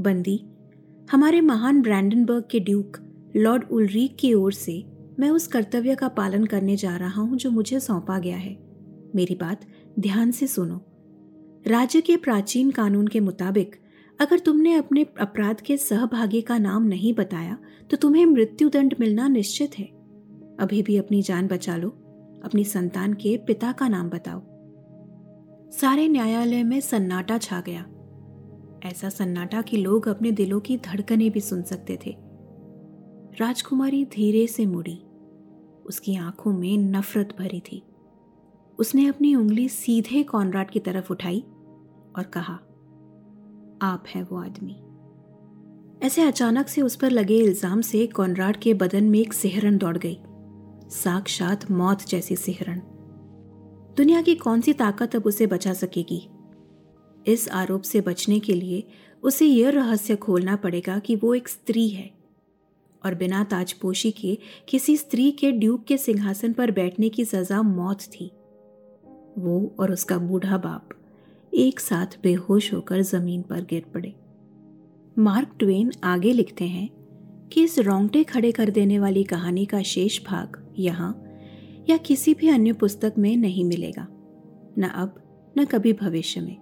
बंदी, 0.00 0.42
हमारे 1.10 1.40
महान 1.40 1.82
ब्रैंडनबर्ग 1.82 2.44
के 2.50 2.60
ड्यूक, 2.60 2.96
लॉर्ड 3.36 3.64
उलरीक 3.70 4.16
की 4.16 4.34
ओर 4.34 4.52
से 4.52 4.84
मैं 5.20 5.30
उस 5.30 5.46
कर्तव्य 5.46 5.94
का 5.94 6.08
पालन 6.08 6.44
करने 6.44 6.76
जा 6.76 6.96
रहा 6.96 7.20
हूँ 7.20 7.36
जो 7.36 7.50
मुझे 7.50 7.80
सौंपा 7.80 8.18
गया 8.18 8.36
है। 8.36 8.56
मेरी 9.14 9.34
बात 9.34 9.66
ध्यान 10.00 10.30
से 10.30 10.46
सुनो। 10.46 10.80
राज्य 11.66 12.00
के 12.00 12.16
प्राचीन 12.16 12.70
कानून 12.70 13.08
के 13.08 13.20
मुताबिक, 13.20 13.74
अगर 14.20 14.38
तुमने 14.38 14.74
अपने 14.74 15.06
अपराध 15.20 15.60
के 15.60 15.76
सहभागी 15.76 16.40
का 16.40 16.58
नाम 16.58 16.82
नहीं 16.82 17.12
बताया 17.14 17.58
तो 17.90 17.96
तुम्हें 17.96 18.24
मृत्युदंड 18.26 18.94
मिलना 19.00 19.28
निश्चित 19.28 19.78
है। 19.78 19.84
अभी 20.60 20.82
भी 20.82 20.96
अपनी 20.96 21.22
जान 21.22 21.46
बचा 21.46 21.76
लो, 21.76 21.88
अपनी 22.44 22.64
संतान 22.64 23.14
के 23.14 23.36
पिता 23.36 23.72
का 23.72 23.88
नाम 23.88 24.08
बताओ। 24.10 24.40
सारे 25.70 26.08
न्यायालय 26.08 26.62
में 26.62 26.80
सन्नाटा 26.80 27.38
छा 27.38 27.60
गया। 27.60 27.86
ऐसा 28.84 29.08
सन्नाटा 29.08 29.62
कि 29.62 29.76
लोग 29.76 30.08
अपने 30.08 30.32
दिलों 30.32 30.60
की 30.60 30.76
धड़कने 30.76 31.30
भी 31.30 31.40
सुन 31.40 31.62
सकते 31.62 31.98
थे। 32.06 32.16
राजकुमारी 33.40 34.04
धीरे 34.04 34.46
से 34.46 34.66
मुड़ी। 34.66 34.98
उसकी 35.90 36.16
आँखों 36.16 36.52
में 36.52 36.76
नफरत 36.78 37.34
भरी 37.38 37.60
थी। 37.60 37.82
उसने 38.78 39.06
अपनी 39.06 39.34
उंगली 39.34 39.68
सीधे 39.68 40.22
कॉनराड 40.22 40.70
की 40.70 40.80
तरफ़ 40.80 41.12
उठाई 41.12 41.40
और 42.16 42.30
कहा, 42.34 42.54
आप 43.82 44.04
हैं 44.08 44.22
वो 44.22 44.38
आदमी। 44.38 44.76
ऐसे 46.06 46.22
अचानक 46.22 46.68
से 46.68 46.82
उस 46.82 46.96
पर 46.96 47.10
लगे 47.10 47.38
इल्ज़ाम 47.38 47.80
से 47.80 48.06
कॉनराड 48.06 48.56
के 48.56 48.74
बदन 48.74 49.04
में 49.04 49.18
एक 49.18 49.32
सिहरन 49.32 49.78
दौड़ 49.78 49.96
गई। 49.98 50.18
साक्षात 50.90 51.70
मौत 51.70 52.06
जैसी 52.08 52.36
सिहरन। 52.36 52.80
दुनिया 53.96 54.22
की 54.22 54.34
कौन 54.34 54.60
सी 54.60 54.72
ताकत 54.72 55.16
अब 55.16 55.26
उसे 55.26 55.46
बचा 55.46 55.72
सकेगी? 55.72 56.28
इस 57.26 57.48
आरोप 57.48 57.82
से 57.82 58.00
बचने 58.00 58.38
के 58.40 58.54
लिए 58.54 58.86
उसे 59.22 59.46
यह 59.46 59.70
रहस्य 59.70 60.16
खोलना 60.16 60.56
पड़ेगा 60.56 60.98
कि 60.98 61.16
वो 61.16 61.34
एक 61.34 61.48
स्त्री 61.48 61.88
है। 61.88 62.19
और 63.04 63.14
बिना 63.14 63.42
ताजपोशी 63.44 64.10
के 64.10 64.36
किसी 64.68 64.96
स्त्री 64.96 65.30
के 65.30 65.50
ड्यूक 65.52 65.84
के 65.84 65.96
सिंहासन 65.96 66.52
पर 66.52 66.70
बैठने 66.70 67.08
की 67.08 67.24
सजा 67.24 67.62
मौत 67.62 68.02
थी। 68.10 68.30
वो 69.38 69.74
और 69.80 69.92
उसका 69.92 70.18
बूढ़ा 70.18 70.58
बाप 70.58 70.88
एक 71.52 71.80
साथ 71.80 72.18
बेहोश 72.22 72.72
होकर 72.74 73.02
ज़मीन 73.02 73.42
पर 73.42 73.64
गिर 73.64 73.84
पड़े। 73.94 74.14
मार्क 75.16 75.54
ट्वेन 75.58 75.92
आगे 76.04 76.32
लिखते 76.32 76.64
हैं 76.64 76.88
कि 77.52 77.62
इस 77.64 77.78
रोंगटे 77.78 78.22
खड़े 78.24 78.52
कर 78.52 78.70
देने 78.70 78.98
वाली 78.98 79.24
कहानी 79.24 79.64
का 79.66 79.82
शेष 79.82 80.20
भाग 80.24 80.56
यहाँ 80.78 81.12
या 81.88 81.96
किसी 81.96 82.34
भी 82.34 82.48
अन्य 82.48 82.72
पुस्तक 82.72 83.14
में 83.18 83.36
नहीं 83.36 83.64
मिलेगा, 83.64 84.06
न 84.78 84.90
अब, 84.94 85.14
न 85.58 85.64
कभी 85.64 85.92
भविष्य 85.92 86.40
में। 86.40 86.56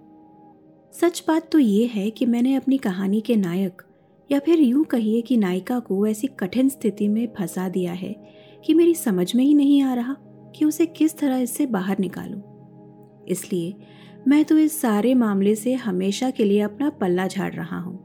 सच 0.93 1.23
बात 1.27 1.51
तो 1.51 1.59
ये 1.59 1.85
है 1.85 2.09
कि 2.09 2.25
मैंने 2.25 2.55
अपनी 2.55 2.77
कहानी 2.77 3.21
के 3.21 3.35
नायक 3.35 3.81
या 4.29 4.39
फिर 4.39 4.59
यूँ 4.59 4.83
कहिए 4.85 5.21
कि 5.21 5.37
नायिका 5.37 5.79
को 5.79 6.05
ऐसी 6.07 6.27
कठिन 6.39 6.69
स्थिति 6.69 7.07
में 7.07 7.27
फंसा 7.37 7.67
दिया 7.69 7.93
है 7.93 8.13
कि 8.65 8.73
मेरी 8.73 8.95
समझ 8.95 9.33
में 9.35 9.43
ही 9.43 9.53
नहीं 9.53 9.81
आ 9.83 9.93
रहा 9.93 10.15
कि 10.55 10.65
उसे 10.65 10.85
किस 10.85 11.17
तरह 11.17 11.37
इससे 11.37 11.65
बाहर 11.65 11.99
निकालूं। 11.99 12.41
इसलिए 13.27 13.73
मैं 14.27 14.43
तो 14.45 14.57
इस 14.57 14.79
सारे 14.81 15.13
मामले 15.13 15.55
से 15.55 15.73
हमेशा 15.73 16.29
के 16.29 16.43
लिए 16.43 16.61
अपना 16.61 16.89
पल्ला 16.91 17.27
झाड़ 17.27 17.53
रहा 17.53 17.79
हूँ। 17.79 17.97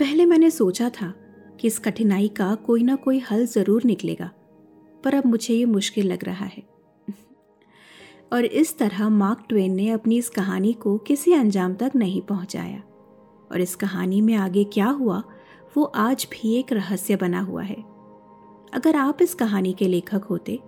पहले 0.00 0.26
मैंने 0.26 0.50
सोचा 0.50 0.88
था 0.90 1.12
कि 1.60 1.66
इस 1.68 1.78
कठिनाई 1.78 2.28
का 2.28 2.54
कोई 2.56 2.82
ना 2.82 2.94
कोई 2.96 3.18
हल 3.30 3.46
ज़रूर 3.46 3.84
निकलेगा, 3.84 4.30
पर 5.04 5.14
अब 5.14 5.26
मुझे 5.26 5.54
ये 5.54 5.64
मुश्किल 5.64 6.06
लग 6.06 6.24
रहा 6.24 6.44
है। 6.46 6.62
और 8.32 8.44
इस 8.44 8.76
तरह 8.78 9.08
मार्क 9.08 9.44
ट्वेन 9.48 9.74
ने 9.74 9.88
अपनी 9.90 10.18
इस 10.18 10.28
कहानी 10.28 10.72
को 10.72 10.96
किसी 10.98 11.32
अंजाम 11.32 11.74
तक 11.74 11.92
नहीं 11.96 12.20
पहुँचाया। 12.22 12.82
और 13.52 13.60
इस 13.60 13.74
कहानी 13.76 14.20
में 14.20 14.34
आगे 14.34 14.64
क्या 14.64 14.88
हुआ, 14.88 15.22
वो 15.76 15.84
आज 15.84 16.26
भी 16.32 16.54
एक 16.56 16.72
रहस्य 16.72 17.16
बना 17.16 17.40
हुआ 17.40 17.62
है। 17.62 17.76
अगर 18.74 18.96
आप 18.96 19.22
इस 19.22 19.34
कहानी 19.34 19.72
के 19.72 19.88
लेखक 19.88 20.24
होते 20.24 20.60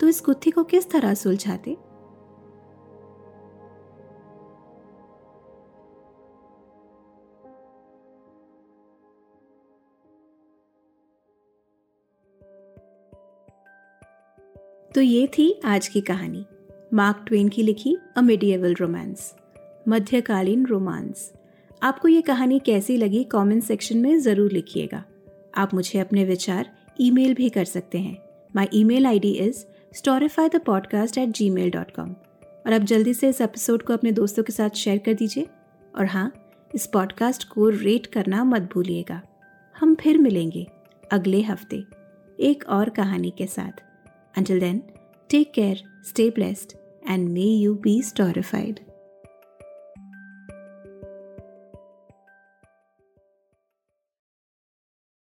तो 0.00 0.08
इस 0.08 0.22
गुत्थी 0.26 0.50
को 0.50 0.64
किस 0.64 0.90
तरह 0.90 1.14
सुलझाते? 1.14 1.76
तो 14.94 15.00
ये 15.00 15.26
थी 15.26 15.60
आज 15.64 15.88
की 15.88 16.00
कहानी। 16.00 16.44
मार्क 16.94 17.24
ट्वेन 17.26 17.48
की 17.48 17.62
लिखी 17.62 17.96
अ 18.16 18.20
मिडिएवल 18.20 18.74
रोमांस, 18.74 19.34
मध्यकालीन 19.88 20.66
रोमांस। 20.66 21.32
आपको 21.82 22.08
ये 22.08 22.20
कहानी 22.22 22.58
कैसी 22.58 22.96
लगी 22.96 23.22
कमेंट 23.24 23.62
सेक्शन 23.64 23.98
में 23.98 24.18
ज़रूर 24.20 24.52
लिखिएगा। 24.52 25.02
आप 25.56 25.72
मुझे 25.74 25.98
अपने 25.98 26.24
विचार 26.24 26.70
ईमेल 27.00 27.34
भी 27.34 27.48
कर 27.48 27.64
सकते 27.64 27.98
हैं। 27.98 28.16
My 28.54 28.66
email 28.84 29.06
I 29.06 29.18
D 29.18 29.30
is 29.34 29.64
Storify 29.94 30.48
the 30.48 30.60
podcast 30.60 31.18
at 31.18 31.28
Gmail 31.50 31.70
dot 31.70 31.90
com 31.90 32.10
और 32.66 32.72
आप 32.72 32.82
जल्दी 32.82 33.14
से 33.14 33.28
इस 33.28 33.40
एपिसोड 33.40 33.82
को 33.82 33.92
अपने 33.92 34.12
दोस्तों 34.12 34.42
के 34.42 34.52
साथ 34.52 34.76
शेयर 34.76 34.98
कर 34.98 35.14
दीजिए। 35.14 35.46
और 35.94 36.06
हाँ 36.06 36.32
इस 36.70 36.86
पॉडकास्ट 36.86 37.48
को 37.48 37.68
रेट 37.68 38.06
करना 38.06 38.44
मत 38.44 38.68
भूलिएगा। 38.74 39.20
हम 39.76 39.94
फिर 39.94 40.18
मिलेंगे 40.18 40.66
अगले 41.12 41.40
हफ़्ते 41.42 41.82
एक 42.38 42.64
और 42.68 42.88
कहानी 42.90 43.32
के 43.38 43.46
साथ। 43.46 43.82
Until 44.34 44.60
then 44.60 44.82
take 45.30 45.52
care 45.52 45.82
stay 46.08 46.30
blessed 46.30 46.76
and 47.08 47.28
may 47.28 47.42
you 47.42 47.74
be 47.74 48.00
storified 48.02 48.80